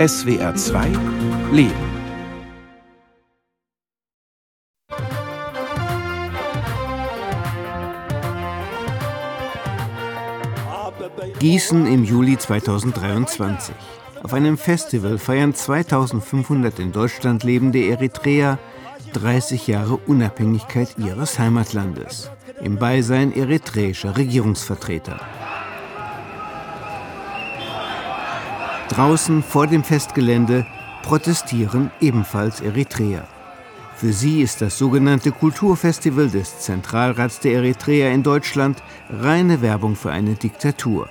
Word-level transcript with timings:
SWR 0.00 0.54
2 0.54 0.86
Leben. 1.52 1.74
Gießen 11.38 11.86
im 11.86 12.04
Juli 12.04 12.38
2023. 12.38 13.74
Auf 14.22 14.32
einem 14.32 14.56
Festival 14.56 15.18
feiern 15.18 15.52
2500 15.52 16.78
in 16.78 16.92
Deutschland 16.92 17.44
lebende 17.44 17.86
Eritreer 17.86 18.58
30 19.12 19.66
Jahre 19.66 19.98
Unabhängigkeit 20.06 20.96
ihres 20.96 21.38
Heimatlandes 21.38 22.30
im 22.62 22.76
Beisein 22.76 23.34
eritreischer 23.34 24.16
Regierungsvertreter. 24.16 25.20
Draußen 28.90 29.44
vor 29.44 29.68
dem 29.68 29.84
Festgelände 29.84 30.66
protestieren 31.04 31.92
ebenfalls 32.00 32.60
Eritreer. 32.60 33.24
Für 33.94 34.12
sie 34.12 34.42
ist 34.42 34.62
das 34.62 34.78
sogenannte 34.78 35.30
Kulturfestival 35.30 36.28
des 36.28 36.58
Zentralrats 36.58 37.38
der 37.38 37.52
Eritreer 37.52 38.10
in 38.10 38.24
Deutschland 38.24 38.82
reine 39.08 39.62
Werbung 39.62 39.94
für 39.94 40.10
eine 40.10 40.34
Diktatur. 40.34 41.08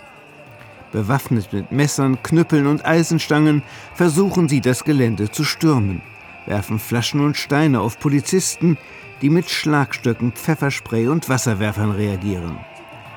Bewaffnet 0.91 1.53
mit 1.53 1.71
Messern, 1.71 2.21
Knüppeln 2.21 2.67
und 2.67 2.85
Eisenstangen 2.85 3.63
versuchen 3.93 4.49
sie 4.49 4.59
das 4.59 4.83
Gelände 4.83 5.31
zu 5.31 5.45
stürmen, 5.45 6.01
werfen 6.47 6.79
Flaschen 6.79 7.21
und 7.21 7.37
Steine 7.37 7.79
auf 7.79 7.97
Polizisten, 7.97 8.77
die 9.21 9.29
mit 9.29 9.49
Schlagstöcken, 9.49 10.33
Pfefferspray 10.33 11.07
und 11.07 11.29
Wasserwerfern 11.29 11.91
reagieren. 11.91 12.57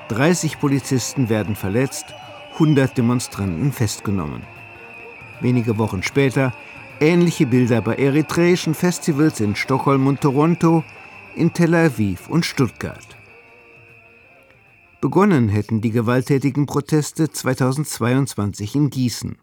30 0.06 0.60
Polizisten 0.60 1.28
werden 1.28 1.56
verletzt, 1.56 2.14
100 2.54 2.96
Demonstranten 2.98 3.72
festgenommen. 3.72 4.42
Wenige 5.42 5.76
Wochen 5.76 6.04
später 6.04 6.54
ähnliche 7.00 7.46
Bilder 7.46 7.82
bei 7.82 7.96
eritreischen 7.96 8.74
Festivals 8.74 9.40
in 9.40 9.56
Stockholm 9.56 10.06
und 10.06 10.20
Toronto, 10.20 10.84
in 11.34 11.52
Tel 11.52 11.74
Aviv 11.74 12.28
und 12.28 12.46
Stuttgart. 12.46 13.16
Begonnen 15.00 15.48
hätten 15.48 15.80
die 15.80 15.90
gewalttätigen 15.90 16.66
Proteste 16.66 17.28
2022 17.28 18.76
in 18.76 18.90
Gießen, 18.90 19.36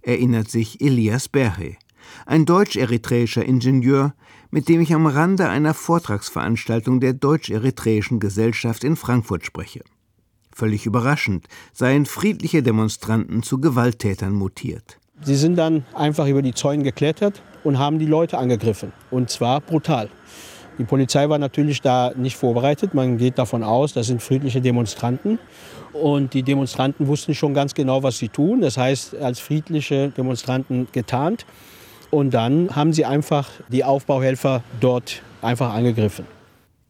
erinnert 0.00 0.48
sich 0.48 0.80
Elias 0.80 1.28
Berhe, 1.28 1.76
ein 2.24 2.46
deutsch-eritreischer 2.46 3.44
Ingenieur, 3.44 4.14
mit 4.50 4.70
dem 4.70 4.80
ich 4.80 4.94
am 4.94 5.06
Rande 5.06 5.50
einer 5.50 5.74
Vortragsveranstaltung 5.74 6.98
der 6.98 7.12
Deutsch-Eritreischen 7.12 8.20
Gesellschaft 8.20 8.84
in 8.84 8.96
Frankfurt 8.96 9.44
spreche. 9.44 9.84
Völlig 10.50 10.86
überraschend 10.86 11.46
seien 11.74 12.06
friedliche 12.06 12.62
Demonstranten 12.62 13.42
zu 13.42 13.60
Gewalttätern 13.60 14.32
mutiert. 14.32 14.98
Sie 15.24 15.36
sind 15.36 15.56
dann 15.56 15.84
einfach 15.94 16.26
über 16.26 16.42
die 16.42 16.52
Zäune 16.52 16.82
geklettert 16.82 17.40
und 17.64 17.78
haben 17.78 17.98
die 17.98 18.06
Leute 18.06 18.38
angegriffen. 18.38 18.92
Und 19.10 19.30
zwar 19.30 19.60
brutal. 19.60 20.08
Die 20.78 20.84
Polizei 20.84 21.28
war 21.28 21.38
natürlich 21.38 21.80
da 21.80 22.12
nicht 22.16 22.36
vorbereitet. 22.36 22.94
Man 22.94 23.18
geht 23.18 23.38
davon 23.38 23.62
aus, 23.62 23.92
das 23.92 24.06
sind 24.06 24.22
friedliche 24.22 24.60
Demonstranten. 24.60 25.38
Und 25.92 26.34
die 26.34 26.42
Demonstranten 26.42 27.06
wussten 27.06 27.34
schon 27.34 27.54
ganz 27.54 27.74
genau, 27.74 28.02
was 28.02 28.18
sie 28.18 28.30
tun. 28.30 28.62
Das 28.62 28.78
heißt, 28.78 29.16
als 29.16 29.38
friedliche 29.38 30.08
Demonstranten 30.08 30.88
getarnt. 30.92 31.44
Und 32.10 32.32
dann 32.34 32.74
haben 32.74 32.92
sie 32.92 33.04
einfach 33.04 33.48
die 33.68 33.84
Aufbauhelfer 33.84 34.62
dort 34.80 35.22
einfach 35.40 35.72
angegriffen. 35.72 36.26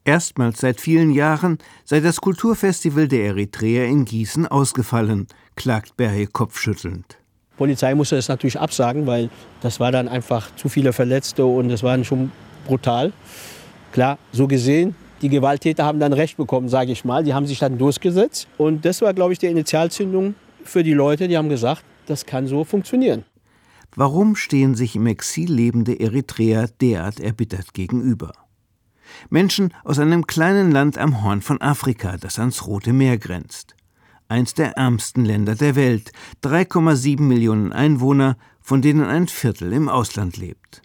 Erstmals 0.05 0.61
seit 0.61 0.81
vielen 0.81 1.11
Jahren 1.11 1.59
sei 1.85 2.01
das 2.01 2.21
Kulturfestival 2.21 3.09
der 3.09 3.27
Eritreer 3.27 3.87
in 3.87 4.05
Gießen 4.05 4.47
ausgefallen, 4.49 5.29
klagt 5.55 5.97
Berhe 5.97 6.27
kopfschüttelnd. 6.27 7.22
Polizei 7.57 7.95
musste 7.95 8.17
es 8.17 8.29
natürlich 8.29 8.59
absagen, 8.59 9.07
weil 9.07 9.29
das 9.61 9.79
war 9.79 9.93
dann 9.93 10.09
einfach 10.09 10.55
zu 10.57 10.69
viele 10.69 10.93
Verletzte 10.93 11.45
und 11.45 11.71
es 11.71 11.83
war 11.83 12.03
schon 12.05 12.33
brutal. 12.67 13.13
Klar, 13.93 14.19
so 14.33 14.47
gesehen, 14.47 14.95
die 15.21 15.29
Gewalttäter 15.29 15.85
haben 15.85 16.01
dann 16.01 16.13
Recht 16.13 16.37
bekommen, 16.37 16.69
sage 16.69 16.93
ich 16.93 17.05
mal. 17.05 17.23
Die 17.23 17.35
haben 17.35 17.47
sich 17.47 17.59
dann 17.59 17.79
durchgesetzt. 17.79 18.49
Und 18.59 18.85
das 18.85 19.03
war, 19.03 19.15
glaube 19.15 19.33
ich, 19.33 19.39
die 19.39 19.47
Initialzündung 19.47 20.35
für 20.65 20.83
die 20.83 20.95
Leute, 20.95 21.29
die 21.29 21.37
haben 21.37 21.49
gesagt, 21.49 21.85
das 22.07 22.27
kann 22.27 22.47
so 22.47 22.65
funktionieren. 22.65 23.25
Warum 23.95 24.35
stehen 24.35 24.75
sich 24.75 24.97
im 24.97 25.07
Exil 25.07 25.53
lebende 25.53 26.01
Eritreer 26.01 26.69
derart 26.81 27.21
erbittert 27.21 27.75
gegenüber? 27.75 28.33
Menschen 29.29 29.75
aus 29.85 29.99
einem 29.99 30.27
kleinen 30.27 30.73
Land 30.73 30.97
am 30.97 31.23
Horn 31.23 31.43
von 31.43 31.61
Afrika, 31.61 32.17
das 32.17 32.39
ans 32.39 32.67
Rote 32.67 32.95
Meer 32.95 33.19
grenzt 33.19 33.77
eins 34.33 34.55
der 34.55 34.79
ärmsten 34.79 35.25
Länder 35.25 35.55
der 35.55 35.77
Welt, 35.77 36.11
3,7 36.43 37.21
Millionen 37.21 37.73
Einwohner, 37.73 38.39
von 38.63 38.81
denen 38.81 39.05
ein 39.05 39.29
Viertel 39.29 39.73
im 39.75 39.91
Ausland 39.91 40.39
lebt. 40.39 40.81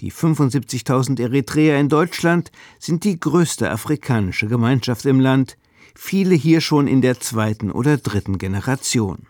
Die 0.00 0.12
75.000 0.12 1.18
Eritreer 1.18 1.80
in 1.80 1.88
Deutschland 1.88 2.52
sind 2.78 3.04
die 3.04 3.18
größte 3.18 3.70
afrikanische 3.70 4.48
Gemeinschaft 4.48 5.06
im 5.06 5.18
Land, 5.18 5.56
viele 5.94 6.34
hier 6.34 6.60
schon 6.60 6.86
in 6.86 7.00
der 7.00 7.20
zweiten 7.20 7.70
oder 7.70 7.96
dritten 7.96 8.36
Generation. 8.36 9.26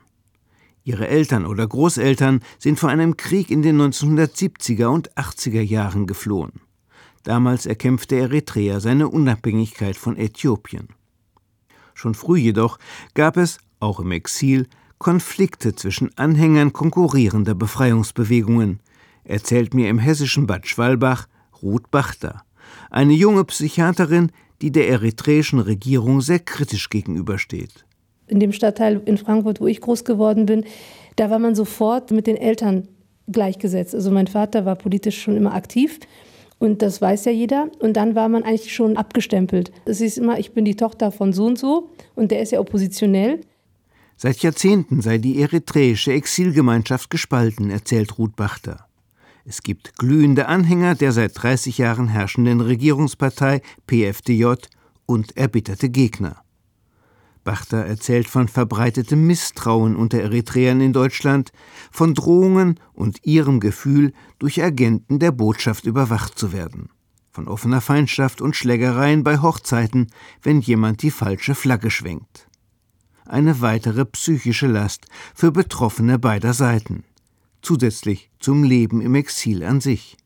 Ihre 0.82 1.06
Eltern 1.06 1.46
oder 1.46 1.66
Großeltern 1.66 2.40
sind 2.58 2.80
vor 2.80 2.88
einem 2.88 3.16
Krieg 3.16 3.50
in 3.50 3.62
den 3.62 3.80
1970er 3.80 4.86
und 4.86 5.14
80er 5.14 5.62
Jahren 5.62 6.06
geflohen. 6.06 6.60
Damals 7.22 7.66
erkämpfte 7.66 8.16
Eritrea 8.16 8.80
seine 8.80 9.08
Unabhängigkeit 9.08 9.96
von 9.96 10.16
Äthiopien. 10.16 10.88
Schon 11.94 12.14
früh 12.14 12.38
jedoch 12.38 12.78
gab 13.14 13.36
es, 13.36 13.58
auch 13.80 14.00
im 14.00 14.12
Exil, 14.12 14.66
Konflikte 14.98 15.74
zwischen 15.74 16.10
Anhängern 16.16 16.72
konkurrierender 16.72 17.54
Befreiungsbewegungen, 17.54 18.80
erzählt 19.24 19.74
mir 19.74 19.88
im 19.88 19.98
hessischen 19.98 20.46
Bad 20.46 20.66
Schwalbach 20.66 21.28
Ruth 21.62 21.90
Bachter, 21.90 22.42
eine 22.90 23.14
junge 23.14 23.44
Psychiaterin, 23.44 24.30
die 24.62 24.70
der 24.70 24.88
eritreischen 24.88 25.58
Regierung 25.58 26.20
sehr 26.20 26.38
kritisch 26.38 26.90
gegenübersteht. 26.90 27.84
In 28.26 28.40
dem 28.40 28.52
Stadtteil 28.52 29.02
in 29.04 29.18
Frankfurt, 29.18 29.60
wo 29.60 29.66
ich 29.66 29.80
groß 29.80 30.04
geworden 30.04 30.46
bin, 30.46 30.64
da 31.16 31.30
war 31.30 31.38
man 31.38 31.54
sofort 31.54 32.10
mit 32.10 32.26
den 32.26 32.36
Eltern 32.36 32.88
gleichgesetzt. 33.30 33.94
Also 33.94 34.10
mein 34.10 34.26
Vater 34.26 34.64
war 34.64 34.76
politisch 34.76 35.22
schon 35.22 35.36
immer 35.36 35.54
aktiv 35.54 35.98
und 36.58 36.82
das 36.82 37.00
weiß 37.00 37.26
ja 37.26 37.32
jeder. 37.32 37.68
Und 37.80 37.94
dann 37.94 38.14
war 38.14 38.28
man 38.28 38.42
eigentlich 38.42 38.74
schon 38.74 38.96
abgestempelt. 38.96 39.72
Es 39.84 40.00
ist 40.00 40.18
immer, 40.18 40.38
ich 40.38 40.52
bin 40.52 40.64
die 40.64 40.76
Tochter 40.76 41.12
von 41.12 41.32
so 41.32 41.46
und 41.46 41.58
so 41.58 41.90
und 42.14 42.30
der 42.30 42.40
ist 42.40 42.52
ja 42.52 42.60
oppositionell. 42.60 43.40
Seit 44.16 44.38
Jahrzehnten 44.38 45.00
sei 45.00 45.18
die 45.18 45.42
eritreische 45.42 46.12
Exilgemeinschaft 46.12 47.10
gespalten, 47.10 47.70
erzählt 47.70 48.18
Ruth 48.18 48.36
Bachter. 48.36 48.86
Es 49.44 49.62
gibt 49.62 49.98
glühende 49.98 50.46
Anhänger 50.46 50.94
der 50.94 51.12
seit 51.12 51.32
30 51.34 51.78
Jahren 51.78 52.08
herrschenden 52.08 52.60
Regierungspartei 52.60 53.60
PFDJ 53.86 54.54
und 55.04 55.36
erbitterte 55.36 55.90
Gegner. 55.90 56.43
Bachter 57.44 57.84
erzählt 57.84 58.26
von 58.26 58.48
verbreitetem 58.48 59.26
Misstrauen 59.26 59.94
unter 59.94 60.20
Eritreern 60.20 60.80
in 60.80 60.92
Deutschland, 60.92 61.52
von 61.92 62.14
Drohungen 62.14 62.80
und 62.92 63.24
ihrem 63.24 63.60
Gefühl, 63.60 64.12
durch 64.38 64.62
Agenten 64.62 65.18
der 65.18 65.30
Botschaft 65.30 65.84
überwacht 65.84 66.38
zu 66.38 66.52
werden, 66.52 66.88
von 67.30 67.46
offener 67.46 67.80
Feindschaft 67.80 68.40
und 68.40 68.56
Schlägereien 68.56 69.22
bei 69.22 69.38
Hochzeiten, 69.38 70.08
wenn 70.42 70.60
jemand 70.60 71.02
die 71.02 71.10
falsche 71.10 71.54
Flagge 71.54 71.90
schwenkt. 71.90 72.48
Eine 73.26 73.60
weitere 73.60 74.04
psychische 74.04 74.66
Last 74.66 75.06
für 75.34 75.52
Betroffene 75.52 76.18
beider 76.18 76.52
Seiten, 76.52 77.04
zusätzlich 77.62 78.30
zum 78.38 78.64
Leben 78.64 79.00
im 79.00 79.14
Exil 79.14 79.62
an 79.62 79.80
sich. 79.80 80.16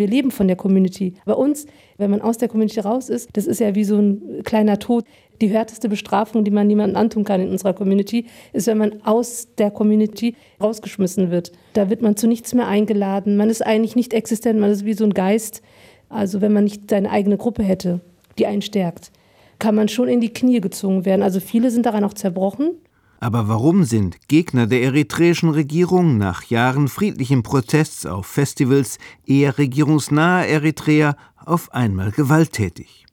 Wir 0.00 0.08
leben 0.08 0.30
von 0.30 0.48
der 0.48 0.56
Community. 0.56 1.12
Bei 1.26 1.34
uns, 1.34 1.66
wenn 1.98 2.10
man 2.10 2.22
aus 2.22 2.38
der 2.38 2.48
Community 2.48 2.80
raus 2.80 3.10
ist, 3.10 3.28
das 3.34 3.46
ist 3.46 3.60
ja 3.60 3.74
wie 3.74 3.84
so 3.84 3.98
ein 3.98 4.42
kleiner 4.44 4.78
Tod. 4.78 5.04
Die 5.42 5.48
härteste 5.48 5.90
Bestrafung, 5.90 6.42
die 6.42 6.50
man 6.50 6.66
niemandem 6.66 6.96
antun 6.96 7.22
kann 7.22 7.42
in 7.42 7.50
unserer 7.50 7.74
Community, 7.74 8.24
ist, 8.54 8.66
wenn 8.66 8.78
man 8.78 9.02
aus 9.04 9.48
der 9.58 9.70
Community 9.70 10.36
rausgeschmissen 10.58 11.30
wird. 11.30 11.52
Da 11.74 11.90
wird 11.90 12.00
man 12.00 12.16
zu 12.16 12.28
nichts 12.28 12.54
mehr 12.54 12.66
eingeladen. 12.66 13.36
Man 13.36 13.50
ist 13.50 13.60
eigentlich 13.64 13.94
nicht 13.94 14.14
existent, 14.14 14.58
man 14.58 14.70
ist 14.70 14.86
wie 14.86 14.94
so 14.94 15.04
ein 15.04 15.12
Geist. 15.12 15.60
Also 16.08 16.40
wenn 16.40 16.54
man 16.54 16.64
nicht 16.64 16.88
seine 16.88 17.10
eigene 17.10 17.36
Gruppe 17.36 17.62
hätte, 17.62 18.00
die 18.38 18.46
einen 18.46 18.62
stärkt, 18.62 19.12
kann 19.58 19.74
man 19.74 19.88
schon 19.88 20.08
in 20.08 20.22
die 20.22 20.32
Knie 20.32 20.62
gezogen 20.62 21.04
werden. 21.04 21.22
Also 21.22 21.40
viele 21.40 21.70
sind 21.70 21.84
daran 21.84 22.04
auch 22.04 22.14
zerbrochen. 22.14 22.70
Aber 23.22 23.48
warum 23.48 23.84
sind 23.84 24.28
Gegner 24.28 24.66
der 24.66 24.82
eritreischen 24.82 25.50
Regierung 25.50 26.16
nach 26.16 26.44
Jahren 26.44 26.88
friedlichen 26.88 27.42
Protests 27.42 28.06
auf 28.06 28.26
Festivals 28.26 28.98
eher 29.26 29.58
regierungsnahe 29.58 30.48
Eritreer 30.48 31.16
auf 31.36 31.70
einmal 31.74 32.12
gewalttätig? 32.12 33.04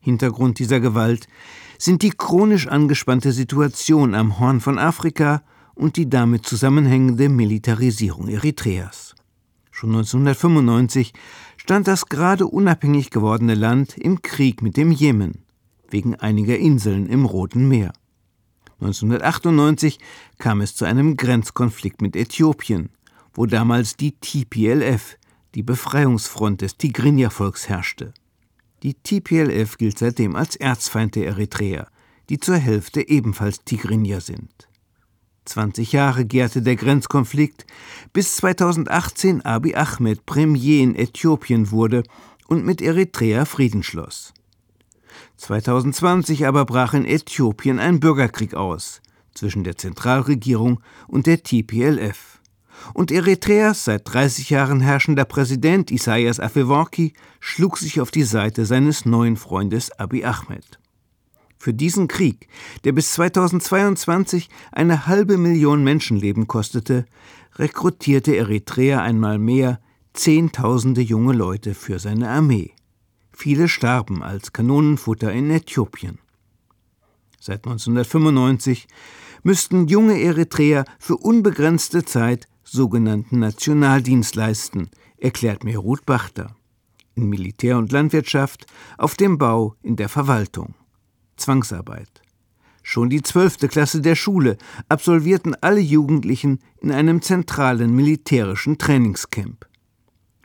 Hintergrund 0.00 0.58
dieser 0.58 0.80
Gewalt 0.80 1.28
sind 1.78 2.02
die 2.02 2.10
chronisch 2.10 2.66
angespannte 2.66 3.30
Situation 3.30 4.16
am 4.16 4.40
Horn 4.40 4.60
von 4.60 4.80
Afrika 4.80 5.42
und 5.74 5.96
die 5.96 6.10
damit 6.10 6.44
zusammenhängende 6.44 7.28
Militarisierung 7.28 8.26
Eritreas. 8.26 9.14
Schon 9.70 9.90
1995 9.90 11.12
stand 11.56 11.86
das 11.86 12.06
gerade 12.06 12.48
unabhängig 12.48 13.10
gewordene 13.10 13.54
Land 13.54 13.96
im 13.96 14.22
Krieg 14.22 14.60
mit 14.60 14.76
dem 14.76 14.90
Jemen 14.90 15.44
wegen 15.88 16.16
einiger 16.16 16.58
Inseln 16.58 17.06
im 17.06 17.24
Roten 17.24 17.68
Meer. 17.68 17.92
1998 18.84 19.98
kam 20.38 20.60
es 20.60 20.76
zu 20.76 20.84
einem 20.84 21.16
Grenzkonflikt 21.16 22.02
mit 22.02 22.16
Äthiopien 22.16 22.90
wo 23.34 23.46
damals 23.46 23.96
die 23.96 24.12
TPLF, 24.12 25.18
die 25.54 25.62
Befreiungsfront 25.62 26.62
des 26.62 26.76
Tigrinya-Volks, 26.76 27.68
herrschte. 27.68 28.14
Die 28.82 28.94
TPLF 28.94 29.76
gilt 29.76 29.98
seitdem 29.98 30.36
als 30.36 30.56
Erzfeind 30.56 31.16
der 31.16 31.26
Eritreer, 31.26 31.88
die 32.28 32.38
zur 32.38 32.56
Hälfte 32.56 33.06
ebenfalls 33.06 33.64
Tigrinya 33.64 34.20
sind. 34.20 34.68
20 35.46 35.92
Jahre 35.92 36.24
gärte 36.24 36.62
der 36.62 36.76
Grenzkonflikt, 36.76 37.66
bis 38.12 38.36
2018 38.36 39.42
Abiy 39.42 39.74
Ahmed 39.74 40.24
Premier 40.24 40.82
in 40.82 40.94
Äthiopien 40.94 41.70
wurde 41.70 42.02
und 42.46 42.64
mit 42.64 42.80
Eritrea 42.80 43.44
Frieden 43.44 43.82
schloss. 43.82 44.32
2020 45.36 46.46
aber 46.46 46.64
brach 46.64 46.94
in 46.94 47.04
Äthiopien 47.04 47.78
ein 47.78 48.00
Bürgerkrieg 48.00 48.54
aus 48.54 49.00
zwischen 49.34 49.64
der 49.64 49.76
Zentralregierung 49.76 50.80
und 51.08 51.26
der 51.26 51.42
TPLF. 51.42 52.40
Und 52.92 53.10
Eritreas 53.10 53.84
seit 53.84 54.02
30 54.12 54.50
Jahren 54.50 54.80
herrschender 54.80 55.24
Präsident 55.24 55.90
Isaias 55.90 56.40
Afewerki 56.40 57.14
schlug 57.40 57.78
sich 57.78 58.00
auf 58.00 58.10
die 58.10 58.24
Seite 58.24 58.66
seines 58.66 59.04
neuen 59.04 59.36
Freundes 59.36 59.90
Abiy 59.98 60.24
Ahmed. 60.24 60.78
Für 61.58 61.72
diesen 61.72 62.08
Krieg, 62.08 62.48
der 62.84 62.92
bis 62.92 63.12
2022 63.14 64.50
eine 64.70 65.06
halbe 65.06 65.38
Million 65.38 65.82
Menschenleben 65.82 66.46
kostete, 66.46 67.06
rekrutierte 67.56 68.36
Eritrea 68.36 69.00
einmal 69.00 69.38
mehr 69.38 69.80
Zehntausende 70.12 71.00
junge 71.00 71.32
Leute 71.32 71.74
für 71.74 71.98
seine 71.98 72.28
Armee. 72.28 72.73
Viele 73.36 73.68
starben 73.68 74.22
als 74.22 74.52
Kanonenfutter 74.52 75.32
in 75.32 75.50
Äthiopien. 75.50 76.18
Seit 77.40 77.66
1995 77.66 78.86
müssten 79.42 79.88
junge 79.88 80.20
Eritreer 80.20 80.84
für 80.98 81.16
unbegrenzte 81.16 82.04
Zeit 82.04 82.46
sogenannten 82.62 83.40
Nationaldienst 83.40 84.36
leisten, 84.36 84.88
erklärt 85.18 85.64
mir 85.64 85.78
Ruth 85.78 86.06
Bachter. 86.06 86.54
In 87.16 87.28
Militär 87.28 87.76
und 87.76 87.92
Landwirtschaft, 87.92 88.66
auf 88.98 89.16
dem 89.16 89.36
Bau, 89.36 89.74
in 89.82 89.96
der 89.96 90.08
Verwaltung. 90.08 90.74
Zwangsarbeit. 91.36 92.22
Schon 92.82 93.10
die 93.10 93.22
zwölfte 93.22 93.66
Klasse 93.68 94.00
der 94.00 94.14
Schule 94.14 94.58
absolvierten 94.88 95.56
alle 95.60 95.80
Jugendlichen 95.80 96.60
in 96.80 96.92
einem 96.92 97.20
zentralen 97.20 97.94
militärischen 97.94 98.78
Trainingscamp. 98.78 99.66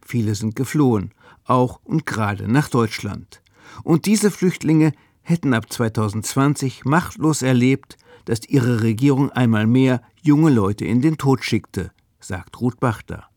Viele 0.03 0.33
sind 0.33 0.55
geflohen, 0.55 1.13
auch 1.49 1.79
und 1.83 2.05
gerade 2.05 2.51
nach 2.51 2.69
Deutschland. 2.69 3.41
Und 3.83 4.05
diese 4.05 4.31
Flüchtlinge 4.31 4.93
hätten 5.21 5.53
ab 5.53 5.71
2020 5.71 6.85
machtlos 6.85 7.41
erlebt, 7.41 7.97
dass 8.25 8.47
ihre 8.47 8.83
Regierung 8.83 9.31
einmal 9.31 9.67
mehr 9.67 10.01
junge 10.21 10.49
Leute 10.51 10.85
in 10.85 11.01
den 11.01 11.17
Tod 11.17 11.43
schickte, 11.43 11.91
sagt 12.19 12.59
Ruth 12.61 12.79
Bachter. 12.79 13.29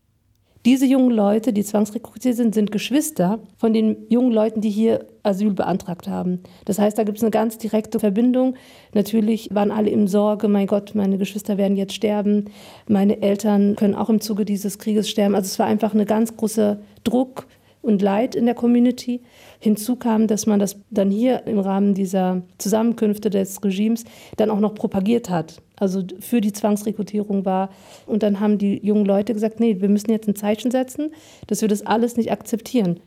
Diese 0.65 0.85
jungen 0.85 1.11
Leute, 1.11 1.51
die 1.51 1.63
zwangsrekrutiert 1.63 2.37
sind, 2.37 2.55
sind 2.55 2.71
Geschwister 2.71 3.39
von 3.57 3.73
den 3.73 3.97
jungen 4.09 4.31
Leuten, 4.31 4.61
die 4.61 4.69
hier 4.69 5.05
Asyl 5.21 5.51
beantragt 5.51 6.07
haben. 6.07 6.39
Das 6.63 6.79
heißt, 6.79 6.97
da 6.97 7.03
gibt 7.03 7.17
es 7.17 7.23
eine 7.23 7.31
ganz 7.31 7.57
direkte 7.57 7.99
Verbindung. 7.99 8.55
Natürlich 8.93 9.49
waren 9.53 9.71
alle 9.71 9.89
in 9.89 10.07
Sorge, 10.07 10.47
mein 10.47 10.67
Gott, 10.67 10.95
meine 10.95 11.17
Geschwister 11.17 11.57
werden 11.57 11.75
jetzt 11.75 11.93
sterben, 11.93 12.45
meine 12.87 13.21
Eltern 13.21 13.75
können 13.75 13.93
auch 13.93 14.09
im 14.09 14.21
Zuge 14.21 14.45
dieses 14.45 14.79
Krieges 14.79 15.09
sterben. 15.09 15.35
Also 15.35 15.47
es 15.47 15.59
war 15.59 15.65
einfach 15.65 15.93
ein 15.93 16.05
ganz 16.05 16.37
großer 16.37 16.79
Druck 17.03 17.45
und 17.83 18.01
Leid 18.01 18.33
in 18.33 18.47
der 18.47 18.55
Community. 18.55 19.21
Hinzu 19.59 19.95
kam, 19.95 20.25
dass 20.25 20.47
man 20.47 20.59
das 20.59 20.77
dann 20.89 21.11
hier 21.11 21.45
im 21.45 21.59
Rahmen 21.59 21.93
dieser 21.93 22.41
Zusammenkünfte 22.57 23.29
des 23.29 23.63
Regimes 23.63 24.05
dann 24.37 24.49
auch 24.49 24.59
noch 24.59 24.73
propagiert 24.73 25.29
hat 25.29 25.61
also 25.83 26.03
für 26.19 26.41
die 26.41 26.53
Zwangsrekrutierung 26.53 27.45
war. 27.45 27.69
Und 28.05 28.23
dann 28.23 28.39
haben 28.39 28.57
die 28.57 28.83
jungen 28.83 29.05
Leute 29.05 29.33
gesagt, 29.33 29.59
nee, 29.59 29.79
wir 29.79 29.89
müssen 29.89 30.09
jetzt 30.09 30.27
ein 30.27 30.35
Zeichen 30.35 30.71
setzen, 30.71 31.11
dass 31.47 31.61
wir 31.61 31.67
das 31.67 31.85
alles 31.85 32.17
nicht 32.17 32.31
akzeptieren. 32.31 32.99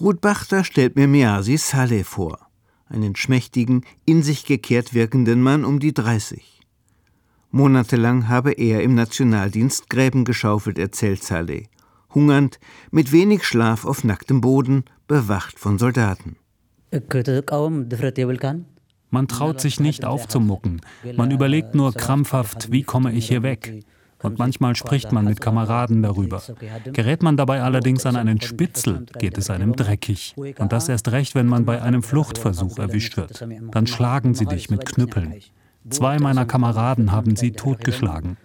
Ruth 0.00 0.20
Bachter 0.20 0.64
stellt 0.64 0.96
mir 0.96 1.08
Miasi 1.08 1.56
Saleh 1.56 2.04
vor, 2.04 2.38
einen 2.88 3.16
schmächtigen, 3.16 3.84
in 4.04 4.22
sich 4.22 4.44
gekehrt 4.44 4.94
wirkenden 4.94 5.42
Mann 5.42 5.64
um 5.64 5.80
die 5.80 5.94
30. 5.94 6.60
Monatelang 7.50 8.28
habe 8.28 8.52
er 8.52 8.82
im 8.82 8.94
Nationaldienst 8.94 9.88
Gräben 9.88 10.24
geschaufelt, 10.24 10.78
erzählt 10.78 11.22
Saleh. 11.22 11.68
Hungernd, 12.16 12.58
mit 12.90 13.12
wenig 13.12 13.44
Schlaf 13.44 13.84
auf 13.84 14.02
nacktem 14.02 14.40
Boden, 14.40 14.84
bewacht 15.06 15.58
von 15.58 15.78
Soldaten. 15.78 16.36
Man 19.10 19.28
traut 19.28 19.60
sich 19.60 19.80
nicht 19.80 20.04
aufzumucken. 20.06 20.80
Man 21.14 21.30
überlegt 21.30 21.74
nur 21.74 21.92
krampfhaft, 21.92 22.72
wie 22.72 22.82
komme 22.84 23.12
ich 23.12 23.28
hier 23.28 23.42
weg? 23.42 23.84
Und 24.22 24.38
manchmal 24.38 24.74
spricht 24.76 25.12
man 25.12 25.26
mit 25.26 25.42
Kameraden 25.42 26.02
darüber. 26.02 26.42
Gerät 26.90 27.22
man 27.22 27.36
dabei 27.36 27.62
allerdings 27.62 28.06
an 28.06 28.16
einen 28.16 28.40
Spitzel, 28.40 29.04
geht 29.18 29.36
es 29.36 29.50
einem 29.50 29.76
dreckig. 29.76 30.34
Und 30.58 30.72
das 30.72 30.88
erst 30.88 31.12
recht, 31.12 31.34
wenn 31.34 31.46
man 31.46 31.66
bei 31.66 31.82
einem 31.82 32.02
Fluchtversuch 32.02 32.78
erwischt 32.78 33.18
wird. 33.18 33.46
Dann 33.72 33.86
schlagen 33.86 34.32
sie 34.32 34.46
dich 34.46 34.70
mit 34.70 34.86
Knüppeln. 34.86 35.34
Zwei 35.90 36.18
meiner 36.18 36.46
Kameraden 36.46 37.12
haben 37.12 37.36
sie 37.36 37.52
totgeschlagen. 37.52 38.38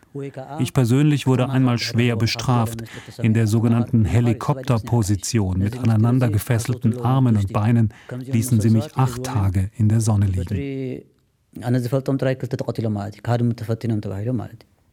Ich 0.59 0.73
persönlich 0.73 1.27
wurde 1.27 1.49
einmal 1.49 1.77
schwer 1.77 2.15
bestraft. 2.15 2.83
In 3.21 3.33
der 3.33 3.47
sogenannten 3.47 4.05
Helikopterposition 4.05 5.59
mit 5.59 5.77
aneinander 5.77 6.29
gefesselten 6.29 6.99
Armen 7.01 7.37
und 7.37 7.53
Beinen 7.53 7.93
ließen 8.09 8.59
sie 8.59 8.69
mich 8.69 8.95
acht 8.97 9.23
Tage 9.23 9.71
in 9.75 9.89
der 9.89 10.01
Sonne 10.01 10.25
liegen. 10.25 11.03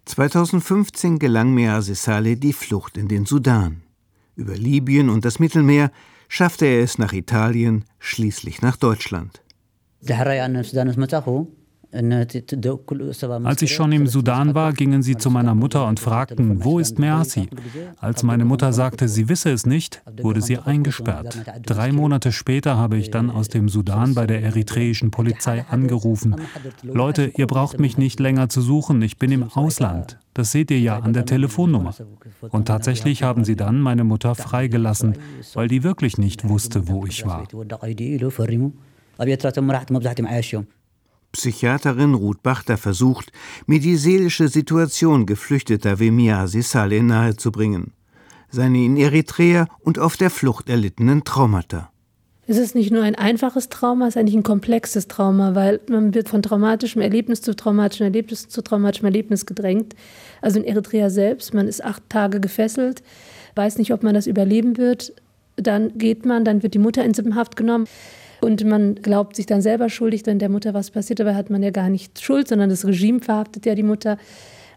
2015 0.05 1.19
gelang 1.19 1.53
Meazi 1.53 1.95
Saleh 1.95 2.37
die 2.37 2.53
Flucht 2.53 2.97
in 2.97 3.09
den 3.09 3.27
Sudan. 3.27 3.83
Über 4.37 4.57
Libyen 4.57 5.11
und 5.11 5.25
das 5.25 5.39
Mittelmeer 5.39 5.91
schaffte 6.29 6.67
er 6.67 6.83
es 6.83 6.99
nach 6.99 7.13
Italien, 7.13 7.85
schließlich 7.99 8.63
nach 8.63 8.77
Deutschland. 8.77 9.43
Als 11.91 13.63
ich 13.63 13.75
schon 13.75 13.93
im 13.93 14.07
Sudan 14.07 14.55
war, 14.55 14.75
gingen 14.75 15.03
sie 15.03 15.17
zu 15.17 15.31
meiner 15.31 15.55
Mutter 15.55 15.87
und 15.87 16.01
fragten, 16.01 16.63
wo 16.63 16.79
ist 16.79 16.99
Measi? 16.99 17.49
Als 17.99 18.23
meine 18.23 18.45
Mutter 18.45 18.75
sagte, 18.75 19.09
sie 19.09 19.31
wisse 19.31 19.51
es 19.51 19.65
nicht, 19.65 20.03
wurde 20.21 20.43
sie 20.43 20.59
eingesperrt. 20.59 21.39
Drei 21.65 21.93
Monate 21.93 22.31
später 22.33 22.77
habe 22.77 22.99
ich 22.99 23.11
dann 23.11 23.31
aus 23.31 23.49
dem 23.49 23.71
Sudan 23.71 24.15
bei 24.15 24.27
der 24.27 24.43
eritreischen 24.43 25.11
Polizei 25.11 25.65
angerufen. 25.71 26.37
Leute, 26.83 27.33
ihr 27.37 27.47
braucht 27.47 27.81
mich 27.81 27.97
nicht 27.97 28.21
länger 28.21 28.51
zu 28.51 28.61
suchen, 28.61 29.01
ich 29.01 29.17
bin 29.17 29.33
im 29.33 29.45
Ausland. 29.45 30.19
Das 30.35 30.53
seht 30.53 30.71
ihr 30.71 30.81
ja 30.81 30.99
an 30.99 31.15
der 31.15 31.25
Telefonnummer. 31.25 31.95
Und 32.51 32.69
tatsächlich 32.69 33.23
haben 33.23 33.45
sie 33.45 33.57
dann 33.57 33.81
meine 33.81 34.05
Mutter 34.05 34.35
freigelassen, 34.35 35.15
weil 35.55 35.69
die 35.69 35.83
wirklich 35.83 36.19
nicht 36.19 36.49
wusste, 36.49 36.87
wo 36.87 37.07
ich 37.07 37.25
war. 37.27 37.49
Psychiaterin 41.39 42.15
Ruth 42.15 42.43
Bachter 42.43 42.77
versucht, 42.77 43.31
mir 43.67 43.79
die 43.79 43.97
seelische 43.97 44.49
Situation 44.49 45.25
Geflüchteter 45.25 46.01
wie 46.01 46.11
Miasi 46.11 46.63
Saleh 46.63 47.01
nahezubringen. 47.01 47.93
Seine 48.51 48.85
in 48.85 48.97
Eritrea 48.97 49.69
und 49.79 50.01
auf 50.01 50.17
der 50.17 50.31
Flucht 50.31 50.69
erlittenen 50.69 51.23
Traumata. 51.23 51.93
Es 52.49 52.57
ist 52.57 52.75
nicht 52.75 52.91
nur 52.91 53.05
ein 53.05 53.15
einfaches 53.15 53.69
Trauma, 53.69 54.09
es 54.09 54.17
ist 54.17 54.21
eigentlich 54.21 54.35
ein 54.35 54.43
komplexes 54.43 55.07
Trauma, 55.07 55.55
weil 55.55 55.81
man 55.89 56.13
wird 56.13 56.29
von 56.29 56.43
traumatischem 56.43 57.03
Erlebnis 57.03 57.41
zu 57.41 57.55
traumatischem 57.55 58.07
Erlebnis 58.07 58.49
zu 58.49 58.63
traumatischem 58.63 59.05
Erlebnis 59.05 59.47
gedrängt. 59.47 59.95
Also 60.43 60.59
in 60.59 60.65
Eritrea 60.65 61.09
selbst, 61.09 61.55
man 61.55 61.69
ist 61.69 61.85
acht 61.85 62.03
Tage 62.09 62.41
gefesselt, 62.41 63.05
weiß 63.55 63.79
nicht, 63.79 63.93
ob 63.93 64.03
man 64.03 64.15
das 64.15 64.27
überleben 64.27 64.77
wird. 64.77 65.13
Dann 65.55 65.99
geht 65.99 66.27
man, 66.27 66.45
dann 66.45 66.65
wird 66.65 66.75
die 66.75 66.79
Mutter 66.81 67.05
in 67.05 67.15
Sippenhaft 67.15 67.55
genommen. 67.55 67.87
Und 68.41 68.65
man 68.65 68.97
glaubt 68.97 69.37
sich 69.37 69.47
dann 69.47 69.61
selber 69.61 69.89
schuldig, 69.89 70.23
wenn 70.27 70.39
der 70.39 70.49
Mutter 70.49 70.75
was 70.75 70.91
passiert. 70.91 71.21
Dabei 71.21 71.35
hat 71.35 71.51
man 71.51 71.63
ja 71.63 71.71
gar 71.71 71.89
nicht 71.89 72.21
Schuld, 72.21 72.49
sondern 72.49 72.71
das 72.71 72.87
Regime 72.87 73.21
verhaftet 73.21 73.67
ja 73.67 73.75
die 73.75 73.83
Mutter. 73.83 74.19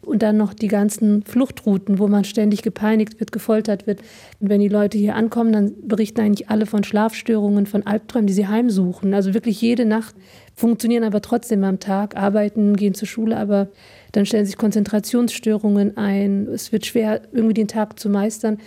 Und 0.04 0.24
dann 0.24 0.36
noch 0.36 0.56
die 0.56 0.68
ganzen 0.68 1.24
Fluchtrouten, 1.24 2.00
wo 2.00 2.08
man 2.08 2.24
ständig 2.24 2.64
gepeinigt 2.64 3.20
wird, 3.20 3.32
gefoltert 3.32 3.86
wird. 3.86 4.00
Und 4.40 4.50
wenn 4.50 4.60
die 4.60 4.68
Leute 4.68 4.98
hier 4.98 5.16
ankommen, 5.16 5.54
dann 5.54 5.74
berichten 5.88 6.22
eigentlich 6.22 6.50
alle 6.50 6.66
von 6.66 6.84
Schlafstörungen, 6.84 7.68
von 7.68 7.86
Albträumen, 7.86 8.26
die 8.26 8.34
sie 8.34 8.48
heimsuchen. 8.48 9.14
Also 9.14 9.36
wirklich 9.36 9.62
jede 9.62 9.86
Nacht 9.86 10.16
funktionieren 10.56 11.04
aber 11.04 11.22
trotzdem 11.22 11.64
am 11.64 11.80
Tag, 11.80 12.16
arbeiten, 12.18 12.76
gehen 12.76 12.96
zur 12.96 13.08
Schule, 13.08 13.38
aber 13.38 13.70
dann 14.12 14.26
stellen 14.26 14.46
sich 14.46 14.58
Konzentrationsstörungen 14.58 15.98
ein. 15.98 16.48
Es 16.48 16.72
wird 16.72 16.88
schwer, 16.88 17.22
irgendwie 17.32 17.54
den 17.54 17.68
Tag 17.68 18.00
zu 18.00 18.10
meistern. 18.10 18.58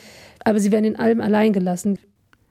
Aber 0.44 0.60
sie 0.60 0.70
werden 0.70 0.84
in 0.84 0.96
allem 0.96 1.20
allein 1.20 1.52
gelassen. 1.52 1.98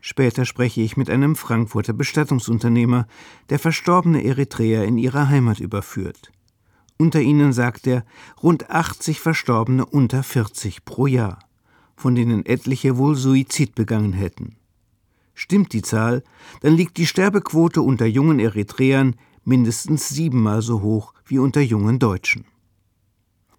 Später 0.06 0.44
spreche 0.44 0.82
ich 0.82 0.98
mit 0.98 1.10
einem 1.10 1.38
Frankfurter 1.38 1.94
Bestattungsunternehmer, 1.94 3.08
der 3.50 3.58
verstorbene 3.58 4.22
Eritreer 4.22 4.84
in 4.84 4.98
ihre 4.98 5.30
Heimat 5.30 5.62
überführt. 5.62 6.30
Unter 6.98 7.22
ihnen 7.22 7.54
sagt 7.54 7.88
er 7.88 8.04
rund 8.44 8.70
80 8.70 9.22
Verstorbene 9.22 9.86
unter 9.86 10.22
40 10.22 10.84
pro 10.84 11.08
Jahr, 11.08 11.40
von 11.96 12.16
denen 12.16 12.46
etliche 12.46 12.98
wohl 12.98 13.16
Suizid 13.16 13.76
begangen 13.76 14.12
hätten. 14.12 14.58
Stimmt 15.36 15.72
die 15.72 15.82
Zahl, 15.82 16.22
dann 16.60 16.76
liegt 16.76 16.98
die 16.98 17.08
Sterbequote 17.08 17.82
unter 17.82 18.06
jungen 18.06 18.42
Eritreern 18.42 19.16
mindestens 19.46 20.10
siebenmal 20.10 20.62
so 20.62 20.82
hoch 20.82 21.14
wie 21.26 21.40
unter 21.40 21.62
jungen 21.62 22.00
Deutschen. 22.00 22.44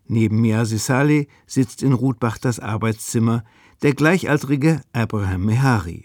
Neben 0.08 0.42
Miasi 0.42 0.76
Saleh 0.76 1.26
sitzt 1.46 1.82
in 1.82 1.94
Ruth 1.94 2.20
Bachters 2.20 2.60
Arbeitszimmer 2.60 3.44
der 3.80 3.94
gleichaltrige 3.94 4.82
Abraham 4.92 5.46
Mehari. 5.46 6.04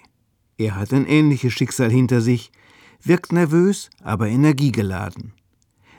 Er 0.59 0.75
hat 0.75 0.91
ein 0.91 1.05
ähnliches 1.05 1.53
Schicksal 1.53 1.89
hinter 1.89 2.19
sich, 2.19 2.51
wirkt 3.01 3.31
nervös, 3.31 3.89
aber 4.03 4.27
energiegeladen. 4.27 5.31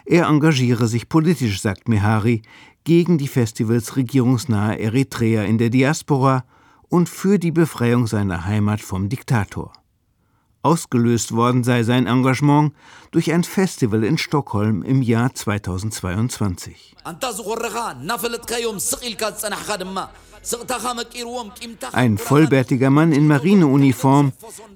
Er 0.05 0.27
engagiere 0.27 0.87
sich 0.87 1.09
politisch, 1.09 1.63
sagt 1.63 1.89
Mehari, 1.89 2.43
gegen 2.85 3.17
die 3.17 3.27
Festivals 3.27 3.97
regierungsnahe 3.97 4.79
Eritrea 4.79 5.45
in 5.45 5.57
der 5.57 5.71
Diaspora 5.71 6.45
und 6.91 7.09
für 7.09 7.39
die 7.39 7.53
Befreiung 7.53 8.07
seiner 8.07 8.45
Heimat 8.45 8.83
vom 8.83 9.09
Diktator. 9.09 9.73
Ausgelöst 10.63 11.33
worden 11.33 11.65
sei 11.65 11.83
sein 11.85 12.07
Engagement 12.07 12.73
durch 13.13 13.33
ein 13.33 13.45
Festival 13.45 14.05
in 14.05 14.19
Stockholm 14.19 14.83
im 14.83 15.01
Jahr 15.01 15.35
2022. 15.35 16.97
Ein 21.93 22.19
vollbärtiger 22.19 22.91
Mann 22.91 23.13
in 23.13 23.27
Marineuniform, 23.27 24.33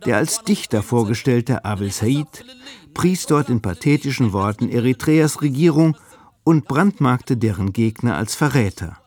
der 0.07 0.17
als 0.17 0.43
Dichter 0.43 0.83
vorgestellte 0.83 1.65
Abel 1.65 1.91
Said, 1.91 2.45
pries 2.95 3.27
dort 3.27 3.51
in 3.51 3.61
pathetischen 3.61 4.33
Worten 4.33 4.71
Eritreas 4.71 5.43
Regierung 5.43 5.97
und 6.45 6.67
brandmarkte 6.67 7.37
deren 7.37 7.73
Gegner 7.73 8.17
als 8.17 8.35
Verräter. 8.35 8.99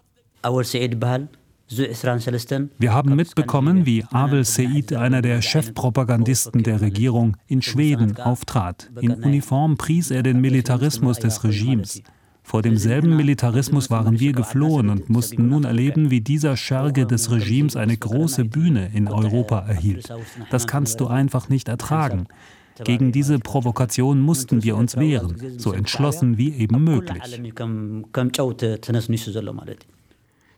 Wir 1.69 2.93
haben 2.93 3.15
mitbekommen, 3.15 3.85
wie 3.85 4.03
Abel 4.05 4.45
Seid, 4.45 4.93
einer 4.93 5.21
der 5.21 5.41
Chefpropagandisten 5.41 6.63
der 6.63 6.79
Regierung, 6.79 7.35
in 7.47 7.61
Schweden 7.61 8.17
auftrat. 8.17 8.89
In 9.01 9.11
Uniform 9.11 9.75
pries 9.75 10.09
er 10.09 10.23
den 10.23 10.39
Militarismus 10.39 11.19
des 11.19 11.43
Regimes. 11.43 12.01
Vor 12.41 12.61
demselben 12.61 13.17
Militarismus 13.17 13.89
waren 13.89 14.21
wir 14.21 14.31
geflohen 14.31 14.89
und 14.89 15.09
mussten 15.09 15.49
nun 15.49 15.65
erleben, 15.65 16.09
wie 16.09 16.21
dieser 16.21 16.55
Scherge 16.55 17.05
des 17.05 17.29
Regimes 17.29 17.75
eine 17.75 17.97
große 17.97 18.45
Bühne 18.45 18.89
in 18.93 19.09
Europa 19.09 19.59
erhielt. 19.67 20.09
Das 20.49 20.67
kannst 20.67 21.01
du 21.01 21.07
einfach 21.07 21.49
nicht 21.49 21.67
ertragen. 21.67 22.27
Gegen 22.85 23.11
diese 23.11 23.39
Provokation 23.39 24.21
mussten 24.21 24.63
wir 24.63 24.77
uns 24.77 24.95
wehren, 24.95 25.59
so 25.59 25.73
entschlossen 25.73 26.37
wie 26.37 26.53
eben 26.53 26.81
möglich. 26.81 27.21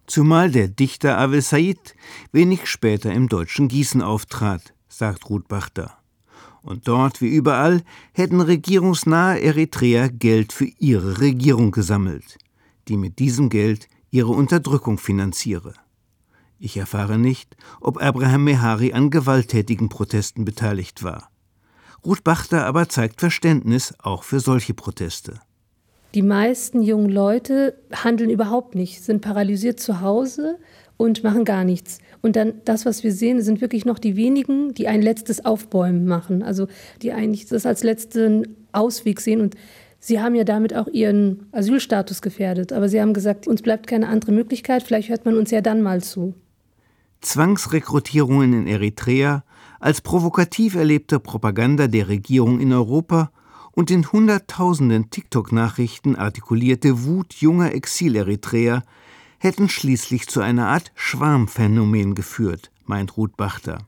Zumal 0.10 0.50
der 0.50 0.68
Dichter 0.68 1.20
Avel 1.20 1.44
Said 1.44 1.94
wenig 2.32 2.66
später 2.66 3.13
im 3.13 3.30
deutschen 3.30 3.68
Gießen 3.68 4.01
auftrat, 4.01 4.74
sagt 4.88 5.30
Ruth 5.30 5.48
Bachter. 5.48 6.00
Und 6.63 6.88
dort, 6.88 7.22
wie 7.22 7.28
überall, 7.28 7.84
hätten 8.13 8.42
regierungsnahe 8.42 9.39
Eritreer 9.39 10.10
Geld 10.10 10.51
für 10.51 10.66
ihre 10.80 11.22
Regierung 11.22 11.70
gesammelt, 11.70 12.39
die 12.88 12.98
mit 12.98 13.20
diesem 13.20 13.50
Geld 13.50 13.88
ihre 14.10 14.32
Unterdrückung 14.32 14.98
finanziere. 14.98 15.75
Ich 16.58 16.75
erfahre 16.75 17.20
nicht, 17.20 17.56
ob 17.80 18.01
Abraham 18.01 18.46
Mehari 18.46 18.94
an 18.94 19.12
gewalttätigen 19.12 19.89
Protesten 19.89 20.44
beteiligt 20.44 21.04
war. 21.04 21.30
Ruth 22.04 22.24
Bachter 22.24 22.66
aber 22.66 22.89
zeigt 22.89 23.20
Verständnis 23.20 23.94
auch 24.00 24.24
für 24.24 24.39
solche 24.39 24.74
Proteste. 24.74 25.39
Die 26.16 26.22
meisten 26.24 26.82
jungen 26.82 27.10
Leute 27.10 27.75
handeln 27.92 28.30
überhaupt 28.30 28.74
nicht, 28.74 29.04
sind 29.04 29.22
paralysiert 29.22 29.80
zu 29.80 30.01
Hause 30.01 30.58
und 30.98 31.24
machen 31.24 31.46
gar 31.46 31.63
nichts. 31.63 32.00
Und 32.22 32.36
dann 32.36 32.56
das, 32.66 32.86
was 32.86 33.04
wir 33.04 33.13
sehen, 33.13 33.42
sind 33.42 33.62
wirklich 33.62 33.86
noch 33.86 34.00
die 34.00 34.16
wenigen, 34.16 34.74
die 34.74 34.88
ein 34.88 35.01
letztes 35.01 35.46
Aufbäumen 35.46 36.06
machen. 36.06 36.44
Also 36.44 36.68
die 37.01 37.13
eigentlich 37.13 37.46
das 37.46 37.66
als 37.66 37.84
letzten 37.84 38.58
Ausweg 38.72 39.22
sehen. 39.22 39.39
Und 39.39 39.56
sie 40.00 40.20
haben 40.20 40.36
ja 40.36 40.44
damit 40.44 40.75
auch 40.75 40.88
ihren 40.88 41.48
Asylstatus 41.51 42.22
gefährdet. 42.22 42.74
Aber 42.74 42.89
sie 42.89 43.00
haben 43.00 43.13
gesagt, 43.13 43.48
uns 43.48 43.62
bleibt 43.62 43.88
keine 43.88 44.08
andere 44.08 44.32
Möglichkeit. 44.32 44.84
Vielleicht 44.84 45.10
hört 45.10 45.25
man 45.25 45.38
uns 45.38 45.51
ja 45.51 45.62
dann 45.62 45.82
mal 45.82 46.01
zu. 46.01 46.34
Zwangsrekrutierungen 47.22 48.54
in 48.54 48.68
Eritrea 48.68 49.44
als 49.80 50.01
provokativ 50.01 50.75
erlebte 50.75 51.20
Propaganda 51.20 51.88
der 51.88 52.10
Regierung 52.10 52.60
in 52.60 52.74
Europa 52.74 53.32
und 53.79 53.91
in 53.91 54.12
Hunderttausenden 54.12 55.09
TikTok-Nachrichten 55.09 56.17
artikulierte 56.17 57.05
Wut 57.05 57.36
junger 57.36 57.74
Exil-Eritreer 57.74 58.83
hätten 59.38 59.69
schließlich 59.69 60.27
zu 60.27 60.41
einer 60.41 60.67
Art 60.67 60.91
Schwarmphänomen 60.95 62.13
geführt, 62.13 62.71
meint 62.83 63.15
Ruth 63.15 63.38
Bachter. 63.38 63.88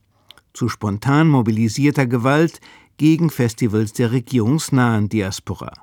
Zu 0.53 0.69
spontan 0.69 1.27
mobilisierter 1.27 2.07
Gewalt 2.07 2.61
gegen 2.95 3.29
Festivals 3.29 3.91
der 3.91 4.13
regierungsnahen 4.13 5.09
Diaspora, 5.09 5.73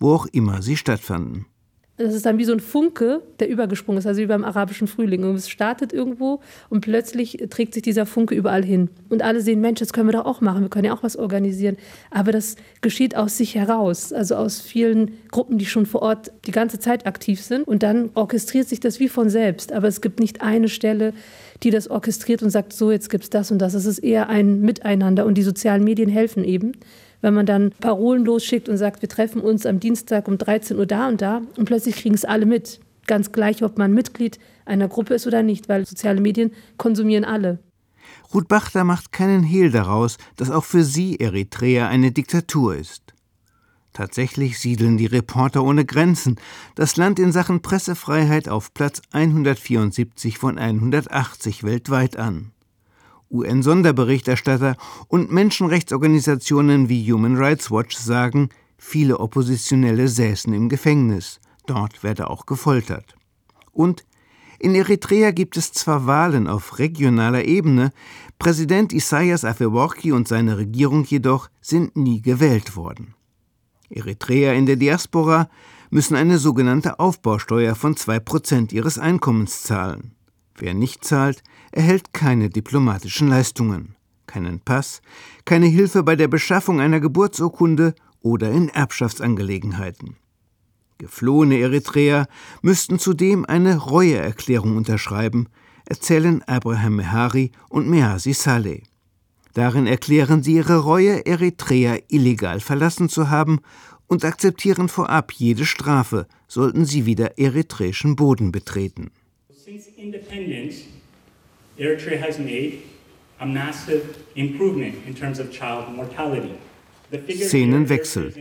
wo 0.00 0.14
auch 0.14 0.24
immer 0.24 0.62
sie 0.62 0.78
stattfanden 0.78 1.44
das 1.98 2.14
ist 2.14 2.24
dann 2.26 2.38
wie 2.38 2.44
so 2.44 2.52
ein 2.52 2.60
Funke, 2.60 3.22
der 3.40 3.48
übergesprungen 3.48 3.98
ist, 3.98 4.06
also 4.06 4.20
wie 4.20 4.26
beim 4.26 4.44
arabischen 4.44 4.86
Frühling. 4.86 5.24
Und 5.24 5.34
es 5.34 5.48
startet 5.48 5.92
irgendwo 5.92 6.40
und 6.70 6.80
plötzlich 6.80 7.38
trägt 7.50 7.74
sich 7.74 7.82
dieser 7.82 8.06
Funke 8.06 8.36
überall 8.36 8.64
hin. 8.64 8.88
Und 9.08 9.22
alle 9.22 9.40
sehen, 9.40 9.60
Mensch, 9.60 9.80
das 9.80 9.92
können 9.92 10.08
wir 10.08 10.12
doch 10.12 10.24
auch 10.24 10.40
machen, 10.40 10.62
wir 10.62 10.68
können 10.68 10.84
ja 10.84 10.94
auch 10.94 11.02
was 11.02 11.16
organisieren. 11.16 11.76
Aber 12.10 12.30
das 12.30 12.54
geschieht 12.82 13.16
aus 13.16 13.36
sich 13.36 13.56
heraus, 13.56 14.12
also 14.12 14.36
aus 14.36 14.60
vielen 14.60 15.10
Gruppen, 15.30 15.58
die 15.58 15.66
schon 15.66 15.86
vor 15.86 16.02
Ort 16.02 16.30
die 16.46 16.52
ganze 16.52 16.78
Zeit 16.78 17.06
aktiv 17.06 17.42
sind. 17.42 17.66
Und 17.66 17.82
dann 17.82 18.10
orchestriert 18.14 18.68
sich 18.68 18.78
das 18.78 19.00
wie 19.00 19.08
von 19.08 19.28
selbst. 19.28 19.72
Aber 19.72 19.88
es 19.88 20.00
gibt 20.00 20.20
nicht 20.20 20.40
eine 20.40 20.68
Stelle, 20.68 21.12
die 21.64 21.70
das 21.70 21.90
orchestriert 21.90 22.44
und 22.44 22.50
sagt, 22.50 22.72
so, 22.72 22.92
jetzt 22.92 23.10
gibt 23.10 23.24
es 23.24 23.30
das 23.30 23.50
und 23.50 23.58
das. 23.58 23.74
Es 23.74 23.86
ist 23.86 23.98
eher 23.98 24.28
ein 24.28 24.60
Miteinander 24.60 25.26
und 25.26 25.34
die 25.34 25.42
sozialen 25.42 25.82
Medien 25.82 26.08
helfen 26.08 26.44
eben 26.44 26.72
wenn 27.20 27.34
man 27.34 27.46
dann 27.46 27.72
Parolen 27.80 28.24
losschickt 28.24 28.68
und 28.68 28.76
sagt, 28.76 29.02
wir 29.02 29.08
treffen 29.08 29.40
uns 29.40 29.66
am 29.66 29.80
Dienstag 29.80 30.28
um 30.28 30.38
13 30.38 30.78
Uhr 30.78 30.86
da 30.86 31.08
und 31.08 31.20
da 31.20 31.42
und 31.56 31.64
plötzlich 31.64 31.96
kriegen 31.96 32.14
es 32.14 32.24
alle 32.24 32.46
mit. 32.46 32.80
Ganz 33.06 33.32
gleich, 33.32 33.62
ob 33.62 33.78
man 33.78 33.92
Mitglied 33.92 34.38
einer 34.66 34.88
Gruppe 34.88 35.14
ist 35.14 35.26
oder 35.26 35.42
nicht, 35.42 35.68
weil 35.68 35.86
soziale 35.86 36.20
Medien 36.20 36.52
konsumieren 36.76 37.24
alle. 37.24 37.58
Ruth 38.34 38.48
Bachter 38.48 38.84
macht 38.84 39.12
keinen 39.12 39.42
Hehl 39.42 39.70
daraus, 39.70 40.18
dass 40.36 40.50
auch 40.50 40.64
für 40.64 40.84
sie 40.84 41.18
Eritrea 41.18 41.88
eine 41.88 42.12
Diktatur 42.12 42.76
ist. 42.76 43.14
Tatsächlich 43.94 44.58
siedeln 44.58 44.96
die 44.96 45.06
Reporter 45.06 45.64
ohne 45.64 45.84
Grenzen 45.84 46.36
das 46.74 46.96
Land 46.96 47.18
in 47.18 47.32
Sachen 47.32 47.62
Pressefreiheit 47.62 48.48
auf 48.48 48.72
Platz 48.72 49.02
174 49.12 50.38
von 50.38 50.58
180 50.58 51.64
weltweit 51.64 52.16
an. 52.16 52.52
UN-Sonderberichterstatter 53.30 54.76
und 55.08 55.32
Menschenrechtsorganisationen 55.32 56.88
wie 56.88 57.12
Human 57.12 57.36
Rights 57.36 57.70
Watch 57.70 57.96
sagen, 57.96 58.48
viele 58.76 59.18
Oppositionelle 59.20 60.08
säßen 60.08 60.52
im 60.52 60.68
Gefängnis. 60.68 61.40
Dort 61.66 62.02
werde 62.02 62.30
auch 62.30 62.46
gefoltert. 62.46 63.16
Und 63.72 64.04
in 64.58 64.74
Eritrea 64.74 65.30
gibt 65.30 65.56
es 65.56 65.72
zwar 65.72 66.06
Wahlen 66.06 66.48
auf 66.48 66.78
regionaler 66.78 67.44
Ebene, 67.44 67.92
Präsident 68.38 68.92
Isaias 68.92 69.44
Afewerki 69.44 70.10
und 70.12 70.26
seine 70.26 70.58
Regierung 70.58 71.04
jedoch 71.04 71.48
sind 71.60 71.96
nie 71.96 72.22
gewählt 72.22 72.74
worden. 72.74 73.14
Eritreer 73.90 74.54
in 74.54 74.66
der 74.66 74.76
Diaspora 74.76 75.48
müssen 75.90 76.16
eine 76.16 76.38
sogenannte 76.38 76.98
Aufbausteuer 76.98 77.74
von 77.74 77.94
2% 77.94 78.72
ihres 78.72 78.98
Einkommens 78.98 79.62
zahlen. 79.62 80.12
Wer 80.56 80.74
nicht 80.74 81.04
zahlt, 81.04 81.42
erhält 81.72 82.12
keine 82.12 82.50
diplomatischen 82.50 83.28
Leistungen, 83.28 83.96
keinen 84.26 84.60
Pass, 84.60 85.00
keine 85.44 85.66
Hilfe 85.66 86.02
bei 86.02 86.16
der 86.16 86.28
Beschaffung 86.28 86.80
einer 86.80 87.00
Geburtsurkunde 87.00 87.94
oder 88.20 88.50
in 88.50 88.68
Erbschaftsangelegenheiten. 88.68 90.16
Geflohene 90.98 91.58
Eritreer 91.58 92.26
müssten 92.60 92.98
zudem 92.98 93.44
eine 93.44 93.76
Reueerklärung 93.76 94.76
unterschreiben, 94.76 95.48
erzählen 95.86 96.42
Abraham 96.42 96.96
Mehari 96.96 97.52
und 97.68 97.88
Measi 97.88 98.32
Saleh. 98.32 98.82
Darin 99.54 99.86
erklären 99.86 100.42
sie 100.42 100.54
ihre 100.54 100.78
Reue, 100.78 101.24
Eritrea 101.24 101.98
illegal 102.08 102.60
verlassen 102.60 103.08
zu 103.08 103.30
haben 103.30 103.60
und 104.06 104.24
akzeptieren 104.24 104.88
vorab 104.88 105.32
jede 105.32 105.64
Strafe, 105.64 106.26
sollten 106.48 106.84
sie 106.84 107.06
wieder 107.06 107.38
eritreischen 107.38 108.16
Boden 108.16 108.52
betreten. 108.52 109.10
Since 109.50 109.90
independence, 109.96 110.84
Eritrea 111.78 112.20
has 112.20 112.38
made 112.38 112.82
a 113.40 113.46
massive 113.46 114.02
improvement 114.34 114.94
in 115.06 115.14
terms 115.14 115.38
of 115.38 115.50
child 115.50 115.94
mortality. 115.94 116.54
Szenenwechsel. 117.10 118.34